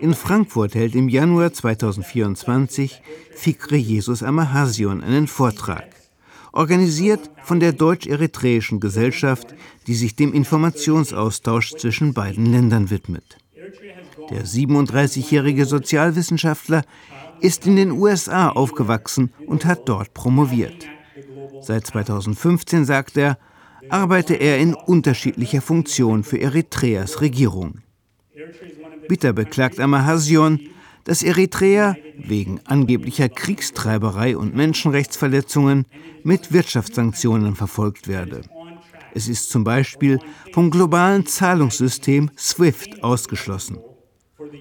In 0.00 0.14
Frankfurt 0.14 0.74
hält 0.74 0.94
im 0.94 1.08
Januar 1.08 1.52
2024 1.52 3.02
Fikre 3.34 3.76
Jesus 3.76 4.22
Amahasion 4.22 5.02
einen 5.02 5.26
Vortrag. 5.26 5.84
Organisiert 6.52 7.30
von 7.42 7.60
der 7.60 7.72
Deutsch-Eritreischen 7.72 8.80
Gesellschaft, 8.80 9.54
die 9.86 9.94
sich 9.94 10.16
dem 10.16 10.32
Informationsaustausch 10.32 11.74
zwischen 11.74 12.14
beiden 12.14 12.46
Ländern 12.46 12.88
widmet. 12.88 13.36
Der 14.30 14.46
37-jährige 14.46 15.66
Sozialwissenschaftler 15.66 16.84
ist 17.40 17.66
in 17.66 17.76
den 17.76 17.90
USA 17.90 18.48
aufgewachsen 18.48 19.30
und 19.46 19.66
hat 19.66 19.86
dort 19.90 20.14
promoviert. 20.14 20.86
Seit 21.60 21.86
2015, 21.86 22.84
sagt 22.84 23.16
er, 23.16 23.38
arbeite 23.88 24.34
er 24.34 24.58
in 24.58 24.74
unterschiedlicher 24.74 25.60
Funktion 25.60 26.24
für 26.24 26.38
Eritreas 26.38 27.20
Regierung. 27.20 27.82
Bitter 29.08 29.32
beklagt 29.32 29.80
Amahasion, 29.80 30.60
dass 31.04 31.22
Eritrea 31.22 31.94
wegen 32.18 32.60
angeblicher 32.64 33.28
Kriegstreiberei 33.28 34.36
und 34.36 34.56
Menschenrechtsverletzungen 34.56 35.86
mit 36.24 36.52
Wirtschaftssanktionen 36.52 37.54
verfolgt 37.54 38.08
werde. 38.08 38.42
Es 39.14 39.28
ist 39.28 39.50
zum 39.50 39.64
Beispiel 39.64 40.18
vom 40.52 40.70
globalen 40.70 41.24
Zahlungssystem 41.24 42.30
SWIFT 42.36 43.02
ausgeschlossen. 43.02 43.78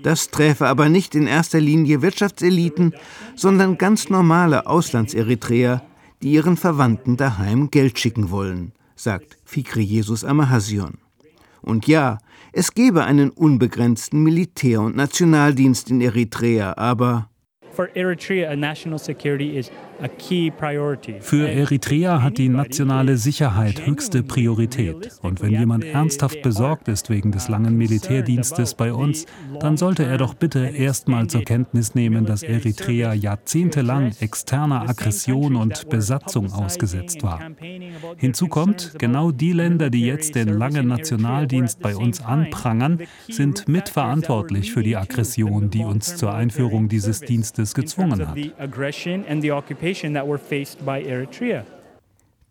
Das 0.03 0.29
träfe 0.29 0.67
aber 0.67 0.87
nicht 0.87 1.15
in 1.15 1.27
erster 1.27 1.59
Linie 1.59 2.01
Wirtschaftseliten, 2.01 2.93
sondern 3.35 3.77
ganz 3.77 4.09
normale 4.09 4.67
Auslandseritreer, 4.67 5.81
die 6.21 6.31
ihren 6.31 6.57
Verwandten 6.57 7.17
daheim 7.17 7.71
Geld 7.71 7.99
schicken 7.99 8.31
wollen, 8.31 8.73
sagt 8.95 9.37
Fikri 9.45 9.81
Jesus 9.81 10.23
Amahasion. 10.23 10.99
Und 11.61 11.87
ja, 11.87 12.19
es 12.53 12.73
gebe 12.73 13.03
einen 13.03 13.31
unbegrenzten 13.31 14.23
Militär- 14.23 14.81
und 14.81 14.95
Nationaldienst 14.95 15.89
in 15.89 16.01
Eritrea, 16.01 16.77
aber 16.77 17.29
für 21.21 21.49
Eritrea 21.49 22.21
hat 22.21 22.37
die 22.37 22.49
nationale 22.49 23.17
Sicherheit 23.17 23.85
höchste 23.85 24.23
Priorität. 24.23 25.11
Und 25.21 25.41
wenn 25.41 25.51
jemand 25.51 25.83
ernsthaft 25.83 26.41
besorgt 26.41 26.87
ist 26.87 27.09
wegen 27.09 27.31
des 27.31 27.47
langen 27.47 27.77
Militärdienstes 27.77 28.73
bei 28.73 28.93
uns, 28.93 29.25
dann 29.59 29.77
sollte 29.77 30.03
er 30.03 30.17
doch 30.17 30.33
bitte 30.33 30.67
erstmal 30.67 31.27
zur 31.27 31.41
Kenntnis 31.43 31.95
nehmen, 31.95 32.25
dass 32.25 32.43
Eritrea 32.43 33.13
jahrzehntelang 33.13 34.13
externer 34.19 34.89
Aggression 34.89 35.55
und 35.55 35.89
Besatzung 35.89 36.51
ausgesetzt 36.51 37.23
war. 37.23 37.39
Hinzu 38.17 38.47
kommt, 38.47 38.93
genau 38.97 39.31
die 39.31 39.53
Länder, 39.53 39.89
die 39.89 40.05
jetzt 40.05 40.35
den 40.35 40.49
langen 40.49 40.87
Nationaldienst 40.87 41.79
bei 41.79 41.95
uns 41.95 42.21
anprangern, 42.21 42.99
sind 43.29 43.67
mitverantwortlich 43.67 44.71
für 44.73 44.83
die 44.83 44.97
Aggression, 44.97 45.69
die 45.69 45.83
uns 45.83 46.15
zur 46.17 46.33
Einführung 46.33 46.89
dieses 46.89 47.21
Dienstes 47.21 47.73
gezwungen 47.73 48.27
hat. 48.27 48.37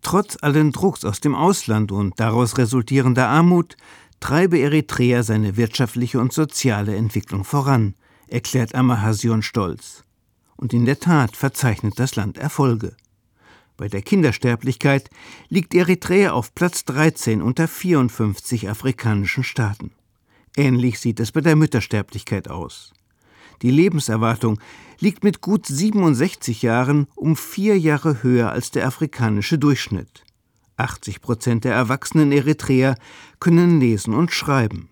Trotz 0.01 0.37
allen 0.41 0.71
Drucks 0.71 1.03
aus 1.03 1.19
dem 1.19 1.35
Ausland 1.35 1.91
und 1.91 2.19
daraus 2.19 2.57
resultierender 2.57 3.27
Armut 3.27 3.75
treibe 4.19 4.57
Eritrea 4.59 5.21
seine 5.21 5.57
wirtschaftliche 5.57 6.19
und 6.19 6.31
soziale 6.31 6.95
Entwicklung 6.95 7.43
voran, 7.43 7.95
erklärt 8.27 8.73
Amahasion 8.73 9.41
stolz. 9.41 10.03
Und 10.55 10.73
in 10.73 10.85
der 10.85 10.99
Tat 10.99 11.35
verzeichnet 11.35 11.99
das 11.99 12.15
Land 12.15 12.37
Erfolge. 12.37 12.95
Bei 13.75 13.89
der 13.89 14.01
Kindersterblichkeit 14.01 15.09
liegt 15.49 15.73
Eritrea 15.75 16.31
auf 16.31 16.55
Platz 16.55 16.85
13 16.85 17.41
unter 17.41 17.67
54 17.67 18.69
afrikanischen 18.69 19.43
Staaten. 19.43 19.91
Ähnlich 20.55 21.01
sieht 21.01 21.19
es 21.19 21.33
bei 21.33 21.41
der 21.41 21.57
Müttersterblichkeit 21.57 22.47
aus. 22.49 22.93
Die 23.61 23.71
Lebenserwartung 23.71 24.59
liegt 24.99 25.23
mit 25.23 25.41
gut 25.41 25.65
67 25.65 26.61
Jahren 26.61 27.07
um 27.15 27.35
vier 27.35 27.77
Jahre 27.77 28.23
höher 28.23 28.51
als 28.51 28.71
der 28.71 28.87
afrikanische 28.87 29.57
Durchschnitt. 29.57 30.23
80 30.77 31.21
Prozent 31.21 31.63
der 31.63 31.73
erwachsenen 31.73 32.31
Eritreer 32.31 32.95
können 33.39 33.79
lesen 33.79 34.13
und 34.13 34.31
schreiben. 34.31 34.89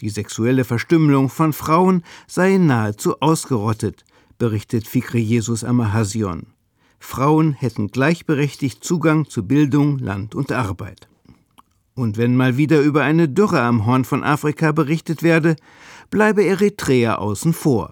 Die 0.00 0.08
sexuelle 0.10 0.64
Verstümmelung 0.64 1.28
von 1.28 1.52
Frauen 1.52 2.02
sei 2.26 2.56
nahezu 2.58 3.20
ausgerottet, 3.20 4.04
berichtet 4.38 4.86
Fikri 4.86 5.20
Jesus 5.20 5.62
Amahasion. 5.62 6.48
Frauen 6.98 7.52
hätten 7.52 7.88
gleichberechtigt 7.88 8.82
Zugang 8.82 9.28
zu 9.28 9.46
Bildung, 9.46 9.98
Land 9.98 10.34
und 10.34 10.50
Arbeit. 10.50 11.08
Und 11.94 12.16
wenn 12.16 12.34
mal 12.34 12.56
wieder 12.56 12.80
über 12.80 13.02
eine 13.02 13.28
Dürre 13.28 13.60
am 13.60 13.86
Horn 13.86 14.04
von 14.04 14.24
Afrika 14.24 14.72
berichtet 14.72 15.22
werde, 15.22 15.54
bleibe 16.14 16.44
Eritrea 16.44 17.16
außen 17.16 17.52
vor, 17.52 17.90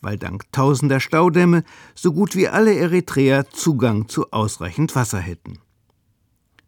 weil 0.00 0.16
dank 0.16 0.50
tausender 0.50 0.98
Staudämme 0.98 1.62
so 1.94 2.10
gut 2.10 2.34
wie 2.34 2.48
alle 2.48 2.74
Eritreer 2.74 3.50
Zugang 3.50 4.08
zu 4.08 4.32
ausreichend 4.32 4.96
Wasser 4.96 5.18
hätten. 5.18 5.58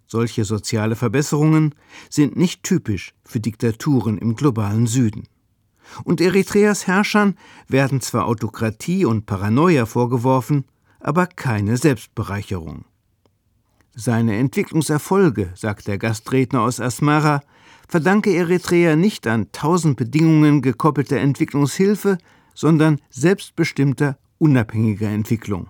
Solche 0.07 0.45
soziale 0.45 0.95
Verbesserungen 0.95 1.75
sind 2.11 2.37
nicht 2.37 2.63
typisch 2.63 3.15
für 3.25 3.41
Diktaturen 3.41 4.19
im 4.19 4.37
globalen 4.37 4.87
Süden. 4.87 5.29
Und 6.05 6.21
Eritreas 6.21 6.87
Herrschern 6.87 7.39
werden 7.69 8.03
zwar 8.03 8.27
Autokratie 8.27 9.07
und 9.07 9.25
Paranoia 9.25 9.87
vorgeworfen, 9.87 10.67
aber 11.01 11.27
keine 11.27 11.79
Selbstbereicherung. 11.79 12.85
Seine 13.95 14.37
Entwicklungserfolge, 14.37 15.53
sagt 15.55 15.87
der 15.87 15.97
Gastredner 15.97 16.61
aus 16.61 16.81
Asmara, 16.81 17.41
verdanke 17.93 18.35
Eritrea 18.35 18.97
nicht 18.97 19.27
an 19.27 19.53
tausend 19.53 19.99
Bedingungen 19.99 20.63
gekoppelter 20.63 21.19
Entwicklungshilfe, 21.19 22.17
sondern 22.55 23.03
selbstbestimmter, 23.11 24.17
unabhängiger 24.39 25.11
Entwicklung. 25.11 25.69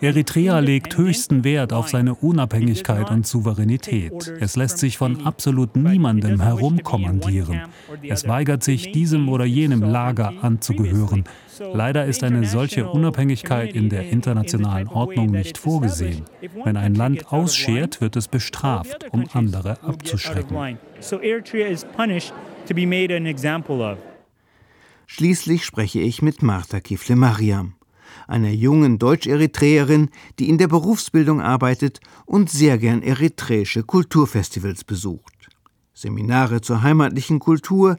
Eritrea 0.00 0.58
legt 0.58 0.96
höchsten 0.96 1.44
Wert 1.44 1.72
auf 1.72 1.88
seine 1.88 2.14
Unabhängigkeit 2.14 3.10
und 3.10 3.26
Souveränität. 3.26 4.32
Es 4.40 4.56
lässt 4.56 4.78
sich 4.78 4.98
von 4.98 5.26
absolut 5.26 5.76
niemandem 5.76 6.40
herumkommandieren. 6.40 7.62
Es 8.08 8.26
weigert 8.26 8.62
sich, 8.62 8.92
diesem 8.92 9.28
oder 9.28 9.44
jenem 9.44 9.82
Lager 9.82 10.32
anzugehören. 10.42 11.24
Leider 11.72 12.04
ist 12.04 12.24
eine 12.24 12.44
solche 12.46 12.88
Unabhängigkeit 12.90 13.74
in 13.74 13.88
der 13.88 14.08
internationalen 14.08 14.88
Ordnung 14.88 15.30
nicht 15.30 15.58
vorgesehen. 15.58 16.24
Wenn 16.64 16.76
ein 16.76 16.94
Land 16.94 17.32
ausschert, 17.32 18.00
wird 18.00 18.16
es 18.16 18.28
bestraft, 18.28 19.06
um 19.12 19.24
andere 19.32 19.82
abzuschrecken. 19.82 20.78
So 21.00 21.20
Eritrea 21.20 21.66
is 21.66 21.84
punished 21.84 22.32
to 22.66 22.74
be 22.74 22.86
made 22.86 23.14
an 23.14 23.26
example 23.26 23.80
of. 23.80 23.98
Schließlich 25.06 25.64
spreche 25.64 26.00
ich 26.00 26.22
mit 26.22 26.42
Martha 26.42 26.80
Kifle 26.80 27.16
Mariam, 27.16 27.74
einer 28.26 28.50
jungen 28.50 28.98
Deutsch-Eritreerin, 28.98 30.10
die 30.38 30.48
in 30.48 30.58
der 30.58 30.68
Berufsbildung 30.68 31.40
arbeitet 31.40 32.00
und 32.24 32.50
sehr 32.50 32.78
gern 32.78 33.02
eritreische 33.02 33.82
Kulturfestivals 33.82 34.84
besucht. 34.84 35.48
Seminare 35.92 36.60
zur 36.60 36.82
heimatlichen 36.82 37.38
Kultur, 37.38 37.98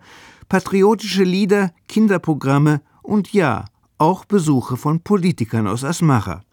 patriotische 0.50 1.24
Lieder, 1.24 1.72
Kinderprogramme 1.88 2.82
und 3.02 3.32
ja, 3.34 3.66
auch 3.98 4.26
Besuche 4.26 4.78
von 4.78 5.02
Politikern 5.02 5.68
aus 5.68 5.84
Asmara. 5.84 6.44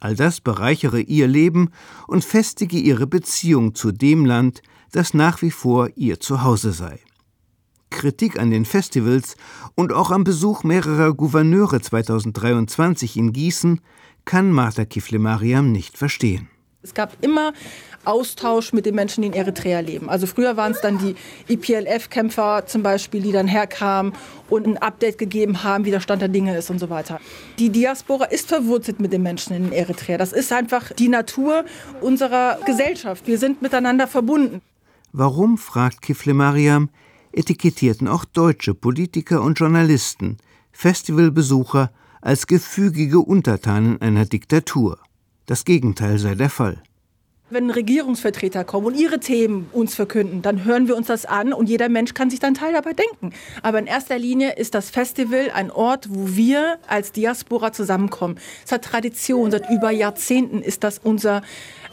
All 0.00 0.14
das 0.14 0.40
bereichere 0.40 1.00
ihr 1.00 1.26
Leben 1.26 1.70
und 2.06 2.24
festige 2.24 2.78
ihre 2.78 3.06
Beziehung 3.06 3.74
zu 3.74 3.92
dem 3.92 4.24
Land, 4.24 4.62
das 4.92 5.12
nach 5.12 5.42
wie 5.42 5.50
vor 5.50 5.90
ihr 5.96 6.20
Zuhause 6.20 6.72
sei. 6.72 7.00
Kritik 7.90 8.38
an 8.38 8.50
den 8.50 8.64
Festivals 8.64 9.36
und 9.74 9.92
auch 9.92 10.10
am 10.10 10.24
Besuch 10.24 10.64
mehrerer 10.64 11.14
Gouverneure 11.14 11.80
2023 11.80 13.16
in 13.16 13.32
Gießen 13.32 13.80
kann 14.24 14.52
Martha 14.52 14.84
Kifle-Mariam 14.84 15.72
nicht 15.72 15.96
verstehen. 15.96 16.48
Es 16.82 16.94
gab 16.94 17.16
immer 17.22 17.52
Austausch 18.04 18.72
mit 18.72 18.86
den 18.86 18.94
Menschen, 18.94 19.22
die 19.22 19.28
in 19.28 19.34
Eritrea 19.34 19.80
leben. 19.80 20.08
Also 20.08 20.26
früher 20.26 20.56
waren 20.56 20.72
es 20.72 20.80
dann 20.80 20.98
die 20.98 21.16
EPLF-Kämpfer 21.52 22.64
zum 22.66 22.82
Beispiel, 22.82 23.20
die 23.20 23.32
dann 23.32 23.48
herkamen 23.48 24.12
und 24.48 24.66
ein 24.66 24.78
Update 24.78 25.18
gegeben 25.18 25.64
haben, 25.64 25.84
wie 25.84 25.90
der 25.90 26.00
Stand 26.00 26.22
der 26.22 26.28
Dinge 26.28 26.56
ist 26.56 26.70
und 26.70 26.78
so 26.78 26.88
weiter. 26.88 27.20
Die 27.58 27.70
Diaspora 27.70 28.26
ist 28.26 28.48
verwurzelt 28.48 29.00
mit 29.00 29.12
den 29.12 29.22
Menschen 29.22 29.54
in 29.54 29.72
Eritrea. 29.72 30.16
Das 30.16 30.32
ist 30.32 30.52
einfach 30.52 30.92
die 30.92 31.08
Natur 31.08 31.64
unserer 32.00 32.58
Gesellschaft. 32.64 33.26
Wir 33.26 33.38
sind 33.38 33.60
miteinander 33.60 34.06
verbunden. 34.06 34.62
Warum, 35.12 35.58
fragt 35.58 36.00
Kifle 36.00 36.32
Mariam, 36.32 36.90
etikettierten 37.38 38.08
auch 38.08 38.24
deutsche 38.24 38.74
Politiker 38.74 39.42
und 39.42 39.58
Journalisten 39.58 40.38
Festivalbesucher 40.72 41.92
als 42.20 42.46
gefügige 42.48 43.20
Untertanen 43.20 44.00
einer 44.02 44.26
Diktatur. 44.26 44.98
Das 45.46 45.64
Gegenteil 45.64 46.18
sei 46.18 46.34
der 46.34 46.50
Fall. 46.50 46.82
Wenn 47.50 47.70
Regierungsvertreter 47.70 48.62
kommen 48.64 48.88
und 48.88 49.00
ihre 49.00 49.20
Themen 49.20 49.70
uns 49.72 49.94
verkünden, 49.94 50.42
dann 50.42 50.64
hören 50.64 50.86
wir 50.86 50.96
uns 50.96 51.06
das 51.06 51.24
an 51.24 51.54
und 51.54 51.70
jeder 51.70 51.88
Mensch 51.88 52.12
kann 52.12 52.28
sich 52.28 52.40
dann 52.40 52.52
Teil 52.52 52.74
dabei 52.74 52.92
denken. 52.92 53.32
Aber 53.62 53.78
in 53.78 53.86
erster 53.86 54.18
Linie 54.18 54.56
ist 54.56 54.74
das 54.74 54.90
Festival 54.90 55.50
ein 55.54 55.70
Ort, 55.70 56.08
wo 56.10 56.36
wir 56.36 56.78
als 56.86 57.12
Diaspora 57.12 57.72
zusammenkommen. 57.72 58.38
Es 58.66 58.72
hat 58.72 58.84
Tradition, 58.84 59.50
seit 59.50 59.70
über 59.70 59.90
Jahrzehnten 59.90 60.60
ist 60.60 60.84
das 60.84 60.98
unser 60.98 61.40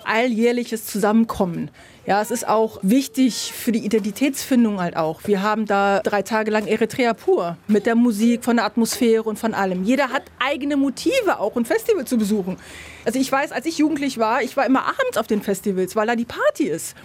alljährliches 0.06 0.86
Zusammenkommen. 0.86 1.72
Ja, 2.06 2.22
es 2.22 2.30
ist 2.30 2.48
auch 2.48 2.78
wichtig 2.84 3.52
für 3.52 3.72
die 3.72 3.84
Identitätsfindung 3.84 4.80
halt 4.80 4.96
auch. 4.96 5.22
Wir 5.26 5.42
haben 5.42 5.66
da 5.66 6.02
drei 6.02 6.22
Tage 6.22 6.52
lang 6.52 6.68
Eritrea 6.68 7.14
pur 7.14 7.58
mit 7.68 7.86
der 7.86 7.96
Musik, 7.96 8.44
von 8.44 8.58
der 8.58 8.66
Atmosphäre 8.66 9.24
und 9.24 9.40
von 9.40 9.54
allem. 9.54 9.84
Jeder 9.84 10.10
hat 10.10 10.24
eigene 10.40 10.78
Motive 10.78 11.40
auch, 11.40 11.56
ein 11.56 11.66
Festival 11.66 12.06
zu 12.06 12.18
besuchen. 12.18 12.58
Also 13.06 13.20
ich 13.20 13.32
weiß, 13.32 13.52
als 13.52 13.66
ich 13.66 13.80
jugendlich 13.80 14.20
war, 14.20 14.44
ich 14.44 14.56
war 14.56 14.66
immer 14.66 14.84
abends 14.84 15.18
auf 15.18 15.28
den 15.28 15.42
Festivals, 15.42 15.96
weil 15.96 16.08
da 16.08 16.16
die 16.16 16.26
Party 16.26 16.66
ist. 16.66 16.96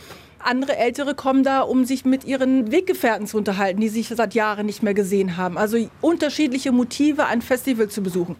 Andere 0.43 0.77
Ältere 0.77 1.15
kommen 1.15 1.45
da, 1.45 1.61
um 1.61 1.85
sich 1.85 2.05
mit 2.05 2.25
ihren 2.25 2.73
Weggefährten 2.73 3.27
zu 3.27 3.37
unterhalten, 3.37 3.81
die 3.81 3.89
sich 3.89 4.09
seit 4.09 4.35
Jahren 4.35 4.67
nicht 4.67 4.83
mehr 4.83 4.95
gesehen 4.95 5.37
haben. 5.37 5.59
Also 5.59 5.79
unterschiedliche 6.01 6.73
Motive, 6.73 7.27
ein 7.27 7.43
Festival 7.43 7.89
zu 7.89 8.03
besuchen. 8.03 8.37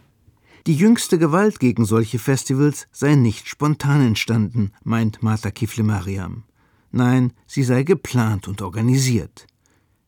Die 0.67 0.75
jüngste 0.75 1.17
Gewalt 1.17 1.59
gegen 1.59 1.85
solche 1.85 2.19
Festivals 2.19 2.87
sei 2.91 3.15
nicht 3.15 3.47
spontan 3.47 4.01
entstanden, 4.01 4.71
meint 4.83 5.23
Martha 5.23 5.51
Kifle-Mariam. 5.51 6.43
Nein, 6.91 7.33
sie 7.47 7.63
sei 7.63 7.83
geplant 7.83 8.47
und 8.47 8.61
organisiert. 8.61 9.47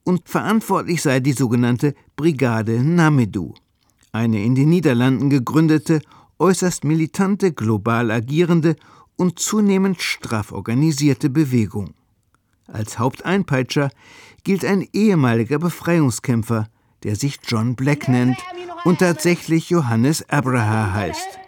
und 0.03 0.27
verantwortlich 0.27 1.01
sei 1.01 1.19
die 1.19 1.33
sogenannte 1.33 1.95
Brigade 2.15 2.83
Namedou, 2.83 3.53
eine 4.11 4.43
in 4.43 4.55
den 4.55 4.69
Niederlanden 4.69 5.29
gegründete, 5.29 6.01
äußerst 6.39 6.83
militante, 6.83 7.53
global 7.53 8.11
agierende 8.11 8.75
und 9.15 9.39
zunehmend 9.39 10.01
straff 10.01 10.51
organisierte 10.51 11.29
Bewegung. 11.29 11.93
Als 12.67 12.99
Haupteinpeitscher 12.99 13.89
gilt 14.43 14.65
ein 14.65 14.87
ehemaliger 14.93 15.59
Befreiungskämpfer, 15.59 16.67
der 17.03 17.15
sich 17.15 17.39
John 17.45 17.75
Black 17.75 18.07
nennt 18.07 18.37
und 18.83 18.99
tatsächlich 18.99 19.69
Johannes 19.69 20.27
Abraha 20.29 20.93
heißt. 20.93 21.39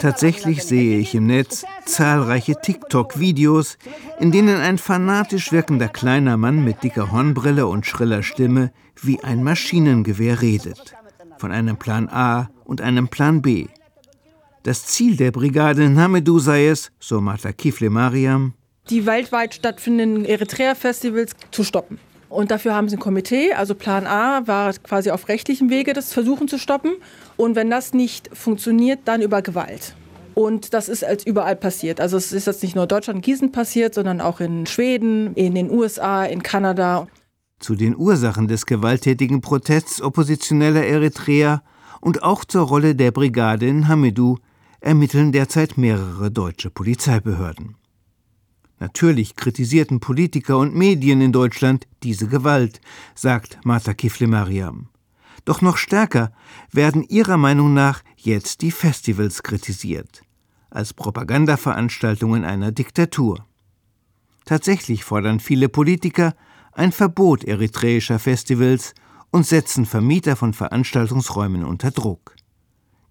Tatsächlich 0.00 0.64
sehe 0.64 0.98
ich 0.98 1.14
im 1.14 1.26
Netz 1.26 1.64
zahlreiche 1.84 2.60
TikTok-Videos, 2.60 3.78
in 4.18 4.32
denen 4.32 4.56
ein 4.60 4.78
fanatisch 4.78 5.52
wirkender 5.52 5.88
kleiner 5.88 6.36
Mann 6.36 6.64
mit 6.64 6.82
dicker 6.82 7.12
Hornbrille 7.12 7.68
und 7.68 7.86
schriller 7.86 8.24
Stimme 8.24 8.72
wie 9.00 9.22
ein 9.22 9.44
Maschinengewehr 9.44 10.42
redet. 10.42 10.96
Von 11.38 11.52
einem 11.52 11.76
Plan 11.76 12.08
A 12.08 12.50
und 12.64 12.80
einem 12.80 13.08
Plan 13.08 13.42
B. 13.42 13.68
Das 14.64 14.86
Ziel 14.86 15.16
der 15.16 15.30
Brigade 15.30 15.88
Namedou 15.88 16.40
sei 16.40 16.66
es, 16.66 16.90
so 16.98 17.20
Martha 17.20 17.52
Kifle 17.52 17.90
Mariam, 17.90 18.54
die 18.90 19.06
weltweit 19.06 19.54
stattfindenden 19.54 20.24
Eritrea-Festivals 20.24 21.32
zu 21.50 21.64
stoppen. 21.64 21.98
Und 22.28 22.50
dafür 22.50 22.74
haben 22.74 22.88
sie 22.88 22.96
ein 22.96 23.00
Komitee. 23.00 23.52
Also 23.52 23.74
Plan 23.74 24.06
A 24.06 24.46
war 24.46 24.72
quasi 24.74 25.10
auf 25.10 25.28
rechtlichem 25.28 25.70
Wege, 25.70 25.92
das 25.92 26.12
Versuchen 26.12 26.48
zu 26.48 26.58
stoppen. 26.58 26.92
Und 27.36 27.54
wenn 27.54 27.70
das 27.70 27.94
nicht 27.94 28.30
funktioniert, 28.36 29.00
dann 29.04 29.22
über 29.22 29.42
Gewalt. 29.42 29.94
Und 30.34 30.74
das 30.74 30.88
ist 30.88 31.02
als 31.02 31.24
überall 31.24 31.56
passiert. 31.56 32.00
Also 32.00 32.16
es 32.16 32.32
ist 32.32 32.46
jetzt 32.46 32.62
nicht 32.62 32.74
nur 32.74 32.84
in 32.84 32.88
Deutschland, 32.88 33.22
Gießen 33.22 33.52
passiert, 33.52 33.94
sondern 33.94 34.20
auch 34.20 34.40
in 34.40 34.66
Schweden, 34.66 35.34
in 35.34 35.54
den 35.54 35.70
USA, 35.70 36.24
in 36.24 36.42
Kanada. 36.42 37.06
Zu 37.58 37.74
den 37.74 37.96
Ursachen 37.96 38.48
des 38.48 38.66
gewalttätigen 38.66 39.40
Protests 39.40 40.02
oppositioneller 40.02 40.84
Eritreer 40.84 41.62
und 42.02 42.22
auch 42.22 42.44
zur 42.44 42.66
Rolle 42.66 42.94
der 42.94 43.12
Brigade 43.12 43.66
in 43.66 43.88
Hamidou 43.88 44.36
ermitteln 44.80 45.32
derzeit 45.32 45.78
mehrere 45.78 46.30
deutsche 46.30 46.68
Polizeibehörden. 46.68 47.76
Natürlich 48.78 49.36
kritisierten 49.36 50.00
Politiker 50.00 50.58
und 50.58 50.74
Medien 50.74 51.20
in 51.20 51.32
Deutschland 51.32 51.86
diese 52.02 52.28
Gewalt, 52.28 52.80
sagt 53.14 53.58
Martha 53.64 53.94
Kifle-Mariam. 53.94 54.88
Doch 55.44 55.62
noch 55.62 55.78
stärker 55.78 56.32
werden 56.72 57.02
ihrer 57.02 57.36
Meinung 57.36 57.72
nach 57.72 58.02
jetzt 58.16 58.62
die 58.62 58.70
Festivals 58.70 59.42
kritisiert, 59.42 60.22
als 60.70 60.92
Propagandaveranstaltungen 60.92 62.44
einer 62.44 62.72
Diktatur. 62.72 63.46
Tatsächlich 64.44 65.04
fordern 65.04 65.40
viele 65.40 65.68
Politiker 65.68 66.34
ein 66.72 66.92
Verbot 66.92 67.44
eritreischer 67.44 68.18
Festivals 68.18 68.94
und 69.30 69.46
setzen 69.46 69.86
Vermieter 69.86 70.36
von 70.36 70.52
Veranstaltungsräumen 70.52 71.64
unter 71.64 71.90
Druck. 71.90 72.35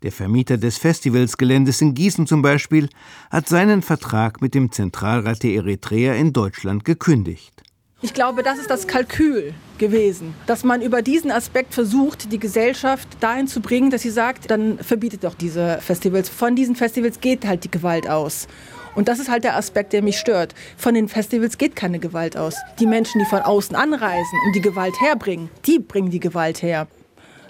Der 0.06 0.12
Vermieter 0.12 0.58
des 0.58 0.78
Festivalsgeländes 0.78 1.82
in 1.82 1.96
Gießen 1.96 2.28
zum 2.28 2.44
Beispiel 2.44 2.90
hat 3.32 3.50
seinen 3.50 3.82
Vertrag 3.82 4.40
mit 4.40 4.54
dem 4.54 4.72
Zentralrat 4.72 5.42
der 5.42 5.54
Eritreer 5.56 6.16
in 6.16 6.32
Deutschland 6.32 6.86
gekündigt. 6.86 7.64
Ich 8.04 8.14
glaube, 8.14 8.44
das 8.44 8.60
ist 8.60 8.70
das 8.70 8.86
Kalkül 8.86 9.56
gewesen, 9.80 10.36
dass 10.46 10.64
man 10.64 10.84
über 10.84 11.02
diesen 11.02 11.32
Aspekt 11.32 11.74
versucht, 11.74 12.32
die 12.32 12.38
Gesellschaft 12.38 13.08
dahin 13.20 13.48
zu 13.48 13.62
bringen, 13.62 13.90
dass 13.90 14.04
sie 14.04 14.12
sagt, 14.12 14.52
dann 14.52 14.78
verbietet 14.78 15.24
doch 15.24 15.34
diese 15.34 15.80
Festivals. 15.82 16.30
Von 16.30 16.56
diesen 16.56 16.76
Festivals 16.76 17.20
geht 17.20 17.44
halt 17.48 17.64
die 17.64 17.72
Gewalt 17.72 18.08
aus. 18.08 18.48
Und 18.94 19.08
das 19.08 19.18
ist 19.18 19.32
halt 19.32 19.44
der 19.44 19.58
Aspekt, 19.58 19.92
der 19.92 20.04
mich 20.04 20.20
stört. 20.20 20.54
Von 20.78 20.94
den 20.94 21.08
Festivals 21.08 21.58
geht 21.58 21.76
keine 21.76 21.98
Gewalt 21.98 22.38
aus. 22.38 22.54
Die 22.80 22.86
Menschen, 22.86 23.18
die 23.22 23.26
von 23.26 23.40
außen 23.40 23.76
anreisen 23.76 24.40
und 24.46 24.56
die 24.56 24.62
Gewalt 24.62 25.02
herbringen, 25.02 25.50
die 25.66 25.80
bringen 25.80 26.12
die 26.12 26.20
Gewalt 26.20 26.62
her. 26.62 26.88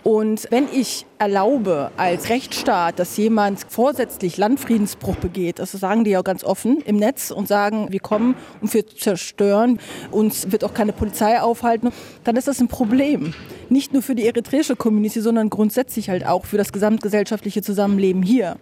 Und 0.07 0.45
wenn 0.51 0.67
ich 0.71 1.07
erlaube 1.17 1.89
als 1.97 2.29
Rechtsstaat, 2.29 2.99
dass 2.99 3.17
jemand 3.17 3.65
vorsätzlich 3.67 4.37
Landfriedensbruch 4.37 5.15
begeht, 5.15 5.57
das 5.57 5.71
sagen 5.71 6.03
die 6.03 6.11
ja 6.11 6.21
ganz 6.21 6.43
offen 6.43 6.79
im 6.85 6.97
Netz 6.97 7.31
und 7.31 7.47
sagen, 7.47 7.87
wir 7.89 7.99
kommen 7.99 8.35
und 8.61 8.71
wir 8.71 8.85
zerstören, 8.85 9.79
uns 10.11 10.51
wird 10.51 10.63
auch 10.63 10.75
keine 10.75 10.93
Polizei 10.93 11.41
aufhalten, 11.41 11.89
dann 12.23 12.35
ist 12.35 12.47
das 12.47 12.59
ein 12.59 12.67
Problem. 12.67 13.33
Nicht 13.69 13.93
nur 13.93 14.03
für 14.03 14.13
die 14.13 14.27
eritreische 14.27 14.75
Community, 14.75 15.21
sondern 15.21 15.49
grundsätzlich 15.49 16.07
halt 16.07 16.27
auch 16.27 16.45
für 16.45 16.57
das 16.57 16.71
gesamtgesellschaftliche 16.71 17.63
Zusammenleben 17.63 18.21
hier. 18.21 18.57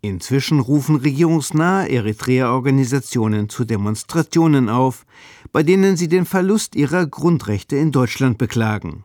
Inzwischen 0.00 0.58
rufen 0.58 0.96
regierungsnahe 0.96 1.88
Eritrea-Organisationen 1.90 3.48
zu 3.48 3.64
Demonstrationen 3.64 4.68
auf, 4.68 5.06
bei 5.52 5.62
denen 5.62 5.96
sie 5.96 6.08
den 6.08 6.26
Verlust 6.26 6.74
ihrer 6.74 7.06
Grundrechte 7.06 7.76
in 7.76 7.92
Deutschland 7.92 8.36
beklagen 8.36 9.04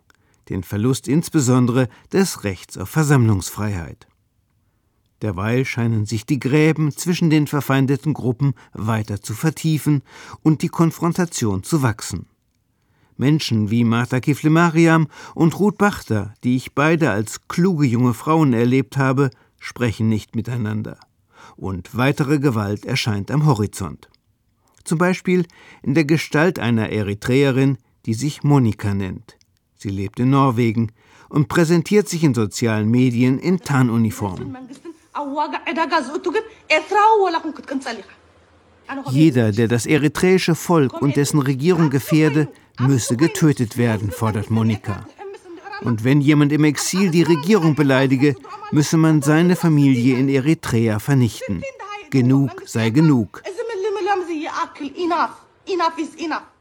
den 0.49 0.63
Verlust 0.63 1.07
insbesondere 1.07 1.89
des 2.11 2.43
Rechts 2.43 2.77
auf 2.77 2.89
Versammlungsfreiheit. 2.89 4.07
Derweil 5.21 5.63
scheinen 5.63 6.05
sich 6.05 6.25
die 6.25 6.39
Gräben 6.39 6.91
zwischen 6.91 7.29
den 7.29 7.47
verfeindeten 7.47 8.13
Gruppen 8.13 8.55
weiter 8.73 9.21
zu 9.21 9.33
vertiefen 9.33 10.03
und 10.41 10.61
die 10.61 10.67
Konfrontation 10.67 11.63
zu 11.63 11.81
wachsen. 11.81 12.25
Menschen 13.15 13.69
wie 13.69 13.85
Martha 13.85 14.19
Kifle-Mariam 14.19 15.07
und 15.33 15.57
Ruth 15.59 15.77
Bachter, 15.77 16.33
die 16.43 16.57
ich 16.57 16.73
beide 16.73 17.11
als 17.11 17.47
kluge 17.47 17.85
junge 17.85 18.13
Frauen 18.13 18.51
erlebt 18.51 18.97
habe, 18.97 19.29
sprechen 19.59 20.09
nicht 20.09 20.35
miteinander. 20.35 20.99
Und 21.55 21.95
weitere 21.95 22.39
Gewalt 22.39 22.85
erscheint 22.85 23.31
am 23.31 23.45
Horizont. 23.45 24.09
Zum 24.83 24.97
Beispiel 24.97 25.45
in 25.83 25.93
der 25.93 26.03
Gestalt 26.03 26.59
einer 26.59 26.89
Eritreerin, 26.89 27.77
die 28.05 28.13
sich 28.13 28.43
Monika 28.43 28.93
nennt. 28.93 29.37
Sie 29.83 29.89
lebt 29.89 30.17
in 30.21 30.29
Norwegen 30.29 30.93
und 31.27 31.49
präsentiert 31.49 32.07
sich 32.07 32.23
in 32.23 32.33
sozialen 32.33 32.89
Medien 32.89 33.37
in 33.37 33.59
Tarnuniform. 33.59 34.55
Jeder, 39.11 39.51
der 39.51 39.67
das 39.67 39.85
eritreische 39.85 40.55
Volk 40.55 41.01
und 41.01 41.17
dessen 41.17 41.39
Regierung 41.39 41.89
gefährde, 41.89 42.47
müsse 42.79 43.17
getötet 43.17 43.75
werden, 43.75 44.09
fordert 44.11 44.49
Monika. 44.49 45.05
Und 45.81 46.05
wenn 46.05 46.21
jemand 46.21 46.53
im 46.53 46.63
Exil 46.63 47.11
die 47.11 47.23
Regierung 47.23 47.75
beleidige, 47.75 48.37
müsse 48.71 48.95
man 48.95 49.21
seine 49.21 49.57
Familie 49.57 50.17
in 50.17 50.29
Eritrea 50.29 50.99
vernichten. 50.99 51.61
Genug 52.09 52.51
sei 52.65 52.89
genug. 52.89 53.43
Enough 55.65 55.97
is 55.97 56.13
enough. 56.15 56.52